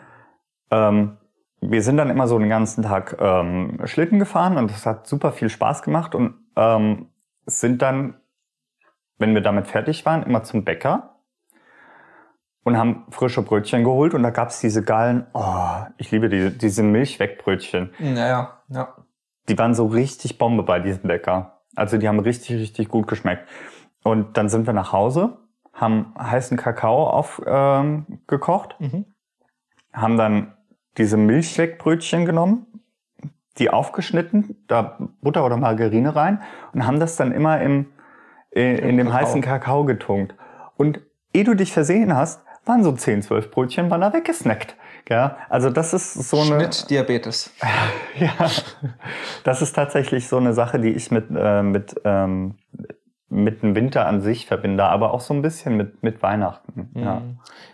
[0.71, 1.17] ähm,
[1.59, 5.33] wir sind dann immer so den ganzen Tag ähm, Schlitten gefahren und das hat super
[5.33, 7.07] viel Spaß gemacht und ähm,
[7.45, 8.15] sind dann,
[9.17, 11.16] wenn wir damit fertig waren, immer zum Bäcker
[12.67, 16.83] und haben frische Brötchen geholt und da gab's diese geilen, oh, ich liebe diese, diese
[16.83, 17.91] Milchwegbrötchen.
[17.97, 18.93] Naja, ja.
[19.47, 21.61] Die waren so richtig Bombe bei diesem Bäcker.
[21.77, 23.47] Also die haben richtig, richtig gut geschmeckt.
[24.03, 25.37] Und dann sind wir nach Hause,
[25.71, 29.05] haben heißen Kakao aufgekocht, ähm, Mhm.
[29.93, 30.53] haben dann
[30.97, 32.67] diese Milchwegbrötchen genommen,
[33.59, 36.41] die aufgeschnitten, da Butter oder Margarine rein
[36.73, 37.93] und haben das dann immer im,
[38.51, 39.21] in, in dem Kakao.
[39.21, 40.35] heißen Kakao getunkt.
[40.75, 40.99] Und
[41.33, 44.75] ehe du dich versehen hast, waren so 10, 12 Brötchen, waren da weggesnackt.
[45.09, 46.59] Ja, also das ist so eine...
[46.59, 47.51] Schnittdiabetes.
[48.19, 48.49] Ja,
[49.43, 52.55] das ist tatsächlich so eine Sache, die ich mit, äh, mit, ähm,
[53.29, 56.89] mit dem Winter an sich verbinde, aber auch so ein bisschen mit, mit Weihnachten.
[56.95, 57.21] Ja.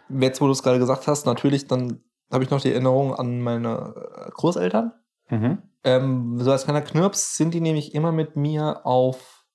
[0.09, 0.21] Mhm.
[0.21, 3.39] Jetzt, wo du es gerade gesagt hast, natürlich, dann habe ich noch die Erinnerung an
[3.39, 4.91] meine äh, Großeltern.
[5.29, 5.59] Mhm.
[5.85, 9.45] Ähm, so als kleiner Knirps sind die nämlich immer mit mir auf.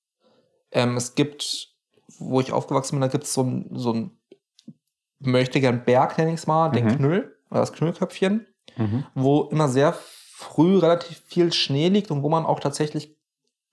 [0.73, 1.69] Ähm, es gibt,
[2.19, 4.18] wo ich aufgewachsen bin, da gibt es so so ein
[5.21, 6.97] möchte gern Berg, nenne ich es mal, den Mhm.
[6.97, 8.47] Knüll, oder das Knüllköpfchen,
[8.77, 9.05] Mhm.
[9.15, 13.17] wo immer sehr früh relativ viel Schnee liegt und wo man auch tatsächlich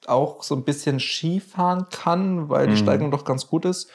[0.07, 2.77] auch so ein bisschen Ski fahren kann, weil die Mhm.
[2.77, 3.91] Steigung doch ganz gut ist.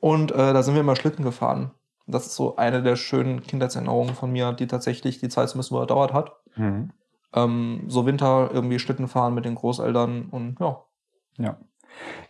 [0.00, 1.70] Und äh, da sind wir immer Schlitten gefahren.
[2.08, 6.12] Das ist so eine der schönen Kindheitserinnerungen von mir, die tatsächlich die Zeit bisschen überdauert
[6.12, 6.32] hat.
[6.56, 6.90] Mhm.
[7.34, 10.84] Ähm, so Winter irgendwie Schlitten fahren mit den Großeltern und ja.
[11.38, 11.56] Ja.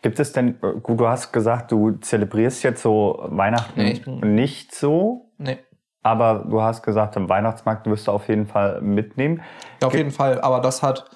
[0.02, 5.30] Gibt es denn, gut, du hast gesagt, du zelebrierst jetzt so Weihnachten Nee, nicht so,
[5.38, 5.58] Nee.
[6.02, 9.42] aber du hast gesagt, im Weihnachtsmarkt wirst du auf jeden Fall mitnehmen.
[9.80, 10.40] Ja, auf Ge- jeden Fall.
[10.40, 11.08] Aber das hat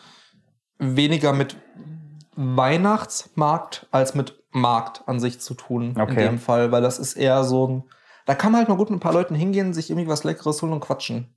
[0.78, 1.57] weniger mit
[2.66, 5.94] Weihnachtsmarkt als mit Markt an sich zu tun.
[5.97, 6.14] In Okay.
[6.24, 7.84] dem Fall, weil das ist eher so ein.
[8.26, 10.61] Da kann man halt mal gut mit ein paar Leuten hingehen, sich irgendwie was Leckeres
[10.62, 11.34] holen und quatschen.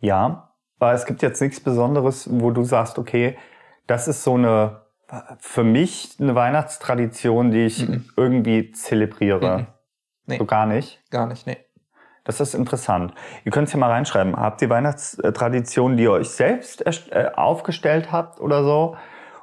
[0.00, 3.36] Ja, aber es gibt jetzt nichts Besonderes, wo du sagst, okay,
[3.86, 4.82] das ist so eine,
[5.38, 8.08] für mich eine Weihnachtstradition, die ich Mhm.
[8.16, 9.58] irgendwie zelebriere.
[9.58, 9.66] Mhm.
[10.26, 10.38] Nee.
[10.38, 11.00] So gar nicht.
[11.10, 11.56] Gar nicht, nee.
[12.24, 13.14] Das ist interessant.
[13.44, 14.36] Ihr könnt es hier mal reinschreiben.
[14.36, 18.96] Habt ihr Weihnachtstraditionen, die ihr euch selbst äh, aufgestellt habt oder so?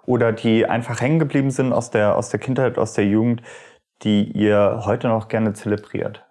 [0.05, 3.41] Oder die einfach hängen geblieben sind aus der, aus der Kindheit, aus der Jugend,
[4.03, 6.23] die ihr heute noch gerne zelebriert?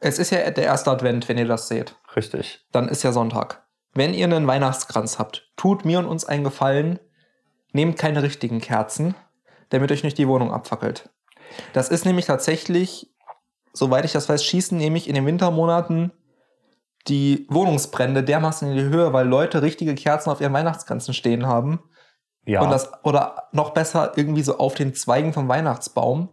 [0.00, 1.94] Es ist ja der erste Advent, wenn ihr das seht.
[2.14, 2.66] Richtig.
[2.72, 3.62] Dann ist ja Sonntag.
[3.94, 6.98] Wenn ihr einen Weihnachtskranz habt, tut mir und uns einen Gefallen,
[7.72, 9.14] nehmt keine richtigen Kerzen,
[9.70, 11.10] damit euch nicht die Wohnung abfackelt.
[11.72, 13.10] Das ist nämlich tatsächlich,
[13.72, 16.12] soweit ich das weiß, schießen nämlich in den Wintermonaten
[17.08, 21.80] die Wohnungsbrände dermaßen in die Höhe, weil Leute richtige Kerzen auf ihren Weihnachtskränzen stehen haben.
[22.44, 22.62] Ja.
[22.62, 26.30] Und das, oder noch besser, irgendwie so auf den Zweigen vom Weihnachtsbaum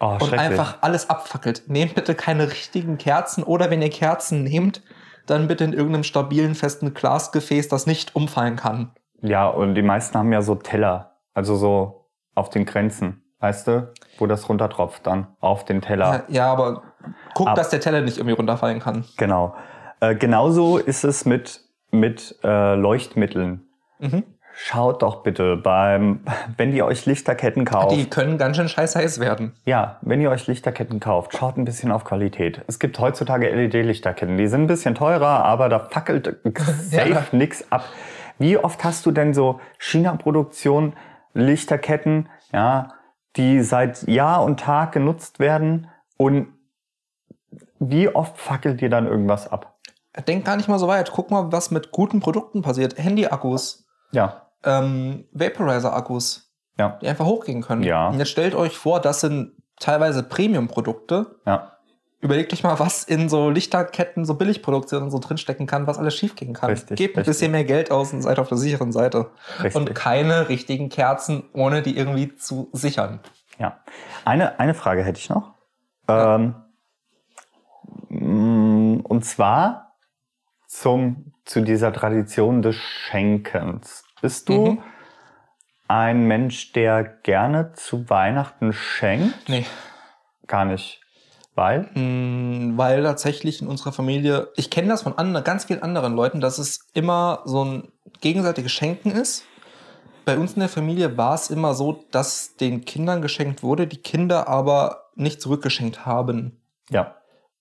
[0.00, 1.64] oh, und einfach alles abfackelt.
[1.68, 4.82] Nehmt bitte keine richtigen Kerzen oder wenn ihr Kerzen nehmt,
[5.26, 8.92] dann bitte in irgendeinem stabilen, festen Glasgefäß, das nicht umfallen kann.
[9.20, 11.16] Ja, und die meisten haben ja so Teller.
[11.34, 13.22] Also so auf den Grenzen.
[13.40, 13.92] Weißt du?
[14.18, 16.24] Wo das runtertropft dann auf den Teller.
[16.28, 16.82] Ja, ja aber
[17.34, 19.04] guckt, Ab- dass der Teller nicht irgendwie runterfallen kann.
[19.16, 19.54] Genau.
[20.00, 21.60] Äh, genauso ist es mit,
[21.92, 23.62] mit äh, Leuchtmitteln.
[24.00, 24.24] Mhm.
[24.60, 26.20] Schaut doch bitte beim,
[26.56, 27.94] wenn ihr euch Lichterketten kauft.
[27.94, 29.54] Die können ganz schön scheiß heiß werden.
[29.64, 32.62] Ja, wenn ihr euch Lichterketten kauft, schaut ein bisschen auf Qualität.
[32.66, 36.38] Es gibt heutzutage LED-Lichterketten, die sind ein bisschen teurer, aber da fackelt
[36.90, 37.22] safe Ja.
[37.30, 37.84] nix ab.
[38.38, 40.94] Wie oft hast du denn so China-Produktion
[41.34, 42.94] Lichterketten, ja,
[43.36, 46.48] die seit Jahr und Tag genutzt werden und
[47.78, 49.78] wie oft fackelt dir dann irgendwas ab?
[50.26, 51.12] Denk gar nicht mal so weit.
[51.12, 52.98] Guck mal, was mit guten Produkten passiert.
[52.98, 57.84] Handy-Akkus, Ja, ähm, Vaporizer-Akkus, ja, die einfach hochgehen können.
[57.84, 58.08] Ja.
[58.08, 61.38] Und jetzt stellt euch vor, das sind teilweise Premium-Produkte.
[61.46, 61.77] ja,
[62.20, 66.52] Überlegt euch mal, was in so Lichterketten, so Billigproduktionen so drinstecken kann, was alles schiefgehen
[66.52, 66.70] kann.
[66.70, 67.26] Richtig, Gebt ein richtig.
[67.32, 69.30] bisschen mehr Geld aus und seid auf der sicheren Seite.
[69.62, 69.76] richtig.
[69.76, 73.20] Und keine richtigen Kerzen, ohne die irgendwie zu sichern.
[73.58, 73.78] Ja.
[74.24, 75.52] Eine, eine Frage hätte ich noch.
[76.08, 76.54] Ähm,
[78.08, 79.94] mm, und zwar
[80.66, 84.04] zum, zu dieser Tradition des Schenkens.
[84.20, 84.82] Bist du Mhm.
[85.86, 89.48] ein Mensch, der gerne zu Weihnachten schenkt?
[89.48, 89.66] Nee.
[90.46, 91.00] Gar nicht.
[91.58, 91.90] Weil?
[91.94, 96.40] Mm, Weil tatsächlich in unserer Familie, ich kenne das von anderen, ganz vielen anderen Leuten,
[96.40, 97.88] dass es immer so ein
[98.20, 99.44] gegenseitiges Schenken ist.
[100.24, 103.96] Bei uns in der Familie war es immer so, dass den Kindern geschenkt wurde, die
[103.96, 106.60] Kinder aber nicht zurückgeschenkt haben.
[106.90, 107.16] Ja.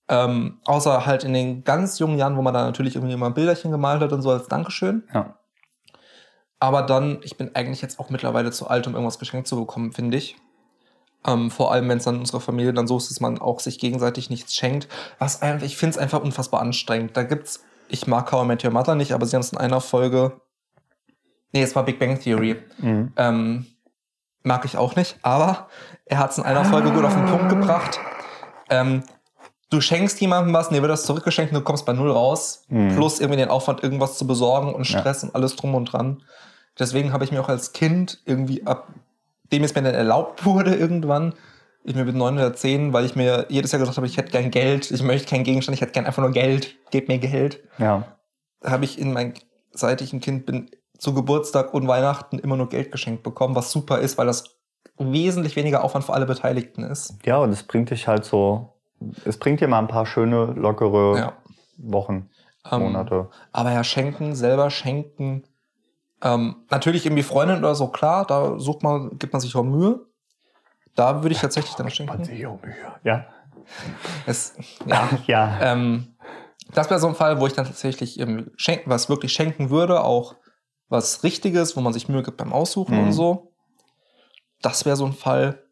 [0.08, 3.34] Ähm, außer halt in den ganz jungen Jahren, wo man da natürlich irgendwie mal ein
[3.34, 5.06] Bilderchen gemalt hat und so als Dankeschön.
[5.12, 5.40] Ja.
[6.60, 9.92] Aber dann, ich bin eigentlich jetzt auch mittlerweile zu alt, um irgendwas geschenkt zu bekommen,
[9.92, 10.36] finde ich.
[11.28, 13.80] Ähm, vor allem, wenn es dann unserer Familie dann so ist, dass man auch sich
[13.80, 14.88] gegenseitig nichts schenkt.
[15.20, 17.18] Was einfach, ich finde es einfach unfassbar anstrengend.
[17.18, 19.58] Da gibt's, ich mag How I Met Your Mother nicht, aber sie haben es in
[19.58, 20.40] einer Folge.
[21.52, 22.58] Nee, es war Big Bang Theory.
[22.78, 23.12] Mhm.
[23.18, 23.66] Ähm,
[24.44, 25.68] mag ich auch nicht, aber
[26.06, 28.00] er hat es in einer Folge gut auf den Punkt gebracht.
[28.70, 29.04] Ähm,
[29.70, 32.64] du schenkst jemandem was, dir wird das zurückgeschenkt und du kommst bei null raus.
[32.70, 32.96] Mhm.
[32.96, 35.00] Plus irgendwie den Aufwand, irgendwas zu besorgen und Ja.
[35.00, 36.24] Stress und alles drum und dran.
[36.80, 38.88] Deswegen habe ich mir auch als Kind irgendwie ab
[39.52, 41.34] dem es mir dann erlaubt wurde irgendwann,
[41.84, 44.32] ich mir mit neun oder zehn, weil ich mir jedes Jahr gesagt habe, ich hätte
[44.32, 47.64] gern Geld, ich möchte keinen Gegenstand, ich hätte gern einfach nur Geld, gebt mir Geld.
[47.78, 48.04] Ja.
[48.66, 49.34] Habe ich in mein,
[49.72, 53.72] seit ich ein Kind bin, zu Geburtstag und Weihnachten immer nur Geld geschenkt bekommen, was
[53.72, 54.58] super ist, weil das
[54.98, 57.16] wesentlich weniger Aufwand für alle Beteiligten ist.
[57.26, 58.74] Ja, und es bringt dich halt so,
[59.24, 61.34] es bringt dir mal ein paar schöne, lockere Ja.
[61.78, 62.30] Wochen,
[62.70, 63.30] Ähm, Monate.
[63.52, 65.44] Aber ja, schenken, selber schenken.
[66.22, 70.00] Ähm, natürlich irgendwie Freundin oder so, klar, da sucht man, gibt man sich auch Mühe.
[70.96, 72.24] Da würde ich tatsächlich dann schenken.
[73.04, 73.26] Ja.
[74.26, 74.56] Es,
[74.86, 75.60] ja, Ja.
[75.62, 76.16] ähm,
[76.74, 78.20] das wäre so ein Fall, wo ich dann tatsächlich
[78.56, 80.36] schenken, was wirklich schenken würde, auch
[80.90, 83.04] was Richtiges, wo man sich Mühe gibt beim Aussuchen Mhm.
[83.04, 83.54] und so.
[84.62, 85.64] Das wäre so ein Fall.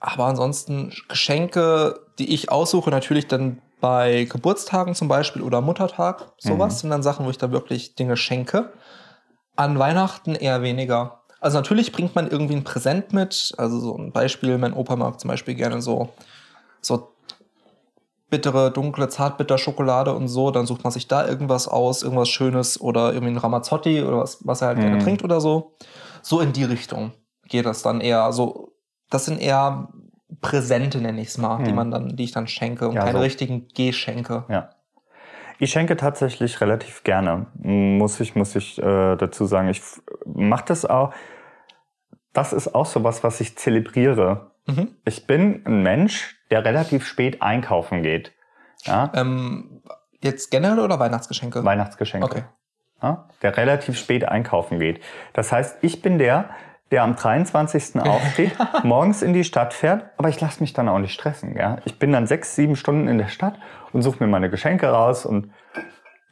[0.00, 6.74] Aber ansonsten Geschenke, die ich aussuche, natürlich dann bei Geburtstagen zum Beispiel oder Muttertag, sowas
[6.74, 6.78] Mhm.
[6.78, 8.72] sind dann Sachen, wo ich da wirklich Dinge schenke.
[9.62, 11.20] An Weihnachten eher weniger.
[11.40, 13.52] Also natürlich bringt man irgendwie ein Präsent mit.
[13.58, 16.08] Also so ein Beispiel, mein Opa mag zum Beispiel gerne so,
[16.80, 17.08] so
[18.30, 20.50] bittere, dunkle, zartbitter Schokolade und so.
[20.50, 24.38] Dann sucht man sich da irgendwas aus, irgendwas Schönes oder irgendwie ein Ramazzotti oder was,
[24.46, 25.00] was er halt gerne Mhm.
[25.00, 25.74] trinkt oder so.
[26.22, 27.12] So in die Richtung
[27.48, 28.22] geht das dann eher.
[28.22, 28.72] Also
[29.10, 29.88] das sind eher
[30.40, 31.76] Präsente, nenne ich es mal, die Mhm.
[31.76, 33.22] man dann, die ich dann schenke und Ja, keine so.
[33.22, 34.44] richtigen Geschenke.
[34.48, 34.70] Ja.
[35.62, 39.68] Ich schenke tatsächlich relativ gerne, muss ich, muss ich äh, dazu sagen.
[39.68, 39.80] Ich
[40.26, 41.14] mache das auch.
[42.32, 44.50] Das ist auch sowas, was ich zelebriere.
[44.66, 44.96] Mhm.
[45.04, 48.32] Ich bin ein Mensch, der relativ spät einkaufen geht.
[48.86, 49.12] Ja?
[49.14, 49.84] Ähm,
[50.20, 51.64] jetzt generell oder Weihnachtsgeschenke?
[51.64, 52.26] Weihnachtsgeschenke.
[52.26, 52.42] Okay.
[53.00, 53.28] Ja?
[53.42, 55.00] Der relativ spät einkaufen geht.
[55.32, 56.50] Das heißt, ich bin der,
[56.92, 58.00] der am 23.
[58.00, 58.52] aufsteht,
[58.84, 61.56] morgens in die Stadt fährt, aber ich lasse mich dann auch nicht stressen.
[61.56, 61.78] Ja?
[61.84, 63.54] Ich bin dann sechs, sieben Stunden in der Stadt
[63.92, 65.50] und suche mir meine Geschenke raus und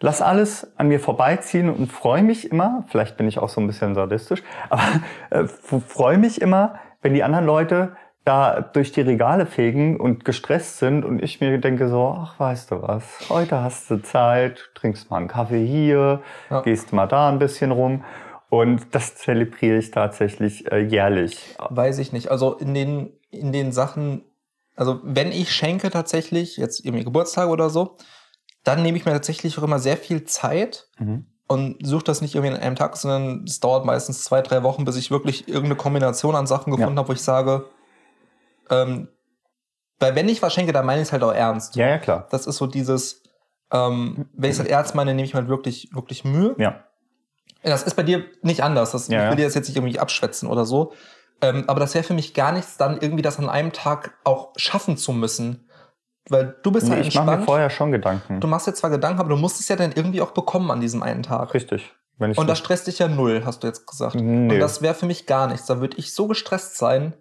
[0.00, 3.66] lass alles an mir vorbeiziehen und freue mich immer, vielleicht bin ich auch so ein
[3.66, 4.82] bisschen sadistisch, aber
[5.30, 7.96] äh, freue mich immer, wenn die anderen Leute
[8.26, 12.70] da durch die Regale fegen und gestresst sind und ich mir denke so, ach, weißt
[12.70, 16.60] du was, heute hast du Zeit, trinkst mal einen Kaffee hier, Ja.
[16.60, 18.04] gehst mal da ein bisschen rum
[18.50, 21.56] und das zelebriere ich tatsächlich äh, jährlich.
[21.70, 22.30] Weiß ich nicht.
[22.30, 24.24] Also in den, in den Sachen,
[24.76, 27.96] also wenn ich schenke tatsächlich, jetzt irgendwie Geburtstag oder so,
[28.64, 31.24] dann nehme ich mir tatsächlich auch immer sehr viel Zeit Mhm.
[31.46, 34.84] und suche das nicht irgendwie in einem Tag, sondern es dauert meistens zwei, drei Wochen,
[34.84, 37.64] bis ich wirklich irgendeine Kombination an Sachen gefunden habe, wo ich sage,
[38.68, 39.08] ähm,
[39.98, 41.76] weil wenn ich was schenke, dann meine ich es halt auch ernst.
[41.76, 42.26] Ja, ja, klar.
[42.30, 43.22] Das ist so dieses,
[43.72, 46.54] ähm, wenn ich es halt ernst meine, nehme ich mir halt wirklich, wirklich Mühe.
[46.58, 46.84] Ja.
[47.62, 48.92] Das ist bei dir nicht anders.
[48.92, 50.92] Das, Ja, ich will dir das jetzt nicht irgendwie abschwätzen oder so.
[51.42, 54.52] Ähm, aber das wäre für mich gar nichts, dann irgendwie das an einem Tag auch
[54.56, 55.68] schaffen zu müssen.
[56.28, 57.46] Weil du bist Nee, halt ich mache mir entspannt.
[57.46, 58.40] vorher schon Gedanken.
[58.40, 60.80] Du machst dir zwar Gedanken, aber du musst es ja dann irgendwie auch bekommen an
[60.80, 61.54] diesem einen Tag.
[61.54, 61.92] Richtig.
[62.18, 64.14] Wenn ich Und das stresst dich ja null, hast du jetzt gesagt.
[64.14, 64.52] Nee.
[64.54, 65.66] Und das wäre für mich gar nichts.
[65.66, 67.14] Da würde ich so gestresst sein,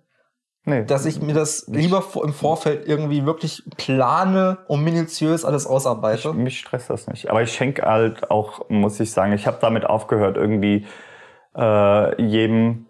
[0.66, 0.84] nee.
[0.84, 5.70] dass ich mir das Ich- lieber im Vorfeld irgendwie wirklich plane und minutiös alles Ich,
[5.70, 6.34] ausarbeite.
[6.34, 7.30] mich stresst das nicht.
[7.30, 10.86] Aber ich schenke halt auch, muss ich sagen, ich habe damit aufgehört, irgendwie
[11.56, 12.86] äh, jedem,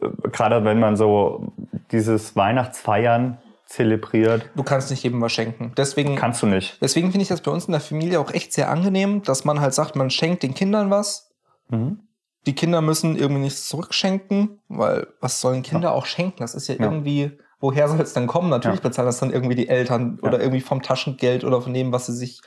[0.00, 1.52] äh, gerade wenn man so
[1.90, 5.72] dieses Weihnachtsfeiern zelebriert, Du kannst nicht jedem was schenken.
[5.76, 6.80] Deswegen kannst du nicht.
[6.80, 9.60] Deswegen finde ich das bei uns in der Familie auch echt sehr angenehm, dass man
[9.60, 11.32] halt sagt, man schenkt den Kindern was.
[11.68, 11.98] Mhm.
[12.46, 16.38] Die Kinder müssen irgendwie nichts zurückschenken, weil was sollen Kinder auch schenken?
[16.38, 16.84] Das ist ja, Ja.
[16.84, 18.50] irgendwie, woher soll es denn kommen?
[18.50, 18.82] Natürlich Ja.
[18.88, 20.44] bezahlen das dann irgendwie die Eltern oder Ja.
[20.44, 22.40] irgendwie vom Taschengeld oder von dem, was sie sich,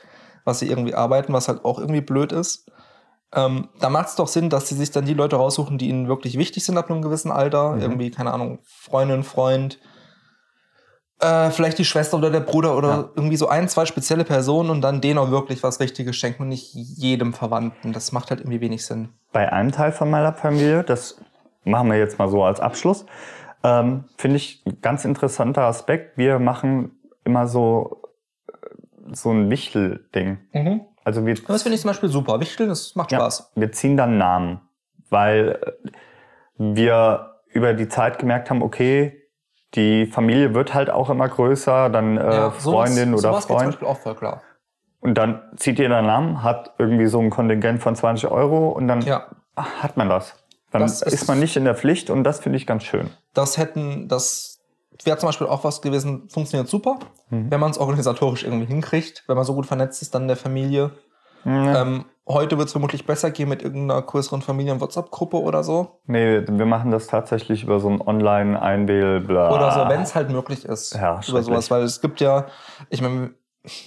[0.44, 2.70] was sie irgendwie arbeiten, was halt auch irgendwie blöd ist.
[3.32, 6.08] Ähm, da macht es doch Sinn, dass sie sich dann die Leute raussuchen, die ihnen
[6.08, 7.72] wirklich wichtig sind ab einem gewissen Alter.
[7.76, 7.82] Mhm.
[7.82, 9.78] Irgendwie, keine Ahnung, Freundin, Freund,
[11.20, 13.08] äh, vielleicht die Schwester oder der Bruder oder Ja.
[13.14, 16.48] irgendwie so ein, zwei spezielle Personen und dann denen auch wirklich was Richtiges schenken und
[16.48, 17.92] nicht jedem Verwandten.
[17.92, 19.10] Das macht halt irgendwie wenig Sinn.
[19.32, 21.20] Bei einem Teil von meiner Familie, das
[21.64, 23.04] machen wir jetzt mal so als Abschluss.
[23.62, 26.16] Ähm, Finde ich ein ganz interessanter Aspekt.
[26.16, 26.92] Wir machen
[27.24, 28.02] immer so,
[28.48, 28.52] äh,
[29.14, 30.38] so ein Wichtel-Ding.
[30.52, 30.80] Mhm.
[31.04, 32.40] Also wir, Das finde ich zum Beispiel super.
[32.40, 33.52] Wichteln, das macht ja, Spaß.
[33.56, 34.60] wir ziehen dann Namen,
[35.10, 35.58] weil
[36.56, 39.19] wir über die Zeit gemerkt haben, okay,
[39.74, 43.48] die Familie wird halt auch immer größer, dann äh, Ja, sowas- Freundin oder sowas geht
[43.48, 43.66] zum Freund.
[43.70, 44.42] Beispiel auch voll klar.
[45.00, 48.86] Und dann zieht ihr den Namen, hat irgendwie so ein Kontingent von 20 Euro und
[48.88, 49.26] dann Ja.
[49.56, 50.34] hat man das.
[50.72, 53.10] Dann Das ist, ist- man nicht in der Pflicht und das finde ich ganz schön.
[53.34, 54.58] Das hätten, das
[55.04, 56.98] wäre zum Beispiel auch was gewesen, funktioniert super,
[57.30, 57.50] Mhm.
[57.50, 60.36] wenn man es organisatorisch irgendwie hinkriegt, wenn man so gut vernetzt ist dann in der
[60.36, 60.90] Familie.
[61.44, 61.82] Ja.
[61.82, 66.00] Ähm, heute wird es vermutlich besser gehen mit irgendeiner größeren Familien-WhatsApp-Gruppe oder so.
[66.06, 69.54] Nee, wir machen das tatsächlich über so ein Online-Einwähl, bla.
[69.54, 70.94] Oder so, wenn es halt möglich ist.
[70.94, 72.46] Ja, über sowas, weil es gibt ja,
[72.88, 73.34] ich meine,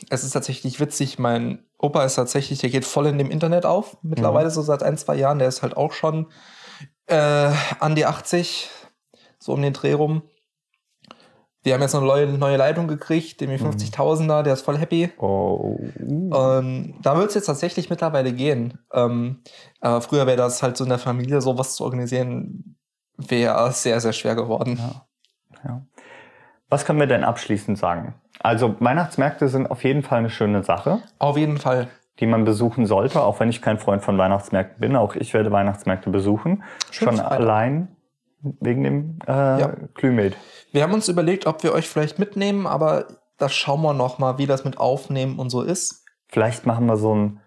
[0.10, 3.98] es ist tatsächlich witzig, mein Opa ist tatsächlich, der geht voll in dem Internet auf,
[4.02, 6.28] mittlerweile so seit ein, zwei Jahren, der ist halt auch schon
[7.08, 8.70] äh, an die 80,
[9.40, 10.24] so um den Dreh rum.
[11.64, 15.10] Wir haben jetzt eine neue, neue Leitung gekriegt, den 50.000er, der ist voll happy.
[15.18, 15.80] Oh.
[15.98, 18.80] Ähm, da wird es jetzt tatsächlich mittlerweile gehen.
[18.92, 19.42] Ähm,
[19.80, 22.76] aber früher wäre das halt so in der Familie, sowas zu organisieren,
[23.18, 24.78] wäre sehr, sehr schwer geworden.
[25.64, 25.86] Ja.
[26.70, 28.16] Was können wir denn abschließend sagen?
[28.40, 31.88] Also Weihnachtsmärkte sind auf jeden Fall eine schöne Sache, Auf jeden Fall.
[32.20, 34.96] die man besuchen sollte, auch wenn ich kein Freund von Weihnachtsmärkten bin.
[34.96, 36.64] Auch ich werde Weihnachtsmärkte besuchen.
[36.92, 37.40] Schönes Schon Freitag.
[37.40, 37.96] allein
[38.60, 39.76] wegen dem äh, Ja.
[39.94, 40.36] Glühmet.
[40.72, 43.06] Wir haben uns überlegt, ob wir euch vielleicht mitnehmen, aber
[43.38, 46.06] das schauen wir noch mal, wie das mit Aufnehmen und so ist.
[46.28, 47.40] Vielleicht machen wir so ein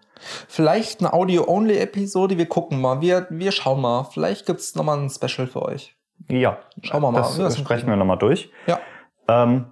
[0.47, 4.03] Vielleicht eine Audio-Only-Episode, wir gucken mal, wir, wir schauen mal.
[4.05, 5.95] Vielleicht gibt es nochmal ein Special für euch.
[6.27, 8.51] Ja, Schauen wir mal, Das, das sprechen wir nochmal durch.
[8.65, 8.79] Ja.
[9.27, 9.67] Ähm,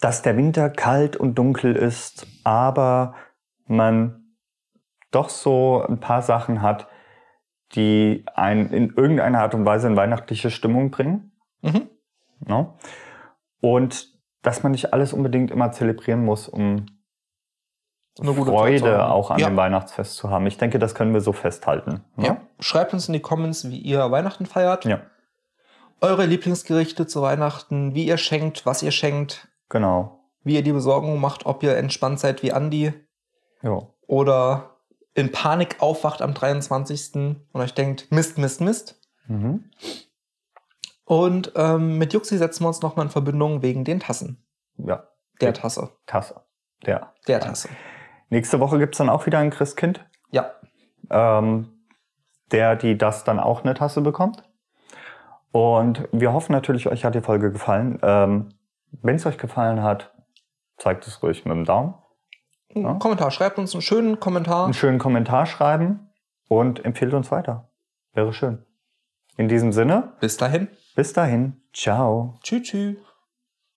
[0.00, 3.14] dass der Winter kalt und dunkel ist, aber
[3.66, 4.24] man
[5.10, 6.88] doch so ein paar Sachen hat,
[7.74, 11.32] die einen in irgendeiner Art und Weise in weihnachtliche Stimmung bringen.
[11.62, 11.88] Mhm.
[12.40, 12.72] Ne?
[13.60, 16.86] Und dass man nicht alles unbedingt immer zelebrieren muss, um
[18.18, 19.48] Freude auch an ja.
[19.48, 20.46] dem Weihnachtsfest zu haben.
[20.46, 22.04] Ich denke, das können wir so festhalten.
[22.16, 22.26] ne?
[22.26, 22.40] Ja.
[22.60, 24.84] Schreibt uns in die Comments, wie ihr Weihnachten feiert.
[24.84, 25.00] ja,
[26.00, 30.20] Eure Lieblingsgerichte zu Weihnachten, wie ihr schenkt, was ihr schenkt, genau.
[30.44, 32.92] wie ihr die Besorgung macht, ob ihr entspannt seid wie Andi
[33.62, 33.82] Ja.
[34.06, 34.75] oder
[35.16, 37.14] in Panik aufwacht am 23.
[37.14, 39.00] und euch denkt, Mist, Mist, Mist.
[39.26, 39.70] Mhm.
[41.04, 44.44] Und ähm, mit Juxi setzen wir uns nochmal in Verbindung wegen den Tassen.
[44.76, 45.08] ja.
[45.42, 45.90] Der Tasse.
[46.06, 46.40] Tasse.
[46.86, 47.12] Der.
[47.28, 47.68] Der Tasse.
[48.30, 50.02] Nächste Woche gibt's dann auch wieder ein Christkind.
[50.30, 50.50] Ja.
[51.10, 51.72] ähm,
[52.52, 54.42] der, die das dann auch eine Tasse bekommt.
[55.52, 57.98] Und wir hoffen natürlich, euch hat die Folge gefallen.
[58.02, 58.48] Ähm,
[59.02, 60.14] Wenn es euch gefallen hat,
[60.78, 61.94] zeigt es ruhig mit dem Daumen.
[62.82, 62.94] Ja.
[62.94, 63.30] Kommentar.
[63.30, 64.64] Schreibt uns einen schönen Kommentar.
[64.64, 66.10] Einen schönen Kommentar schreiben
[66.48, 67.70] und empfehlt uns weiter.
[68.12, 68.64] Wäre schön.
[69.36, 70.68] In diesem Sinne, Bis dahin.
[70.94, 71.60] bis dahin.
[71.72, 72.38] Ciao.
[72.42, 72.96] Tschüss, tschüss.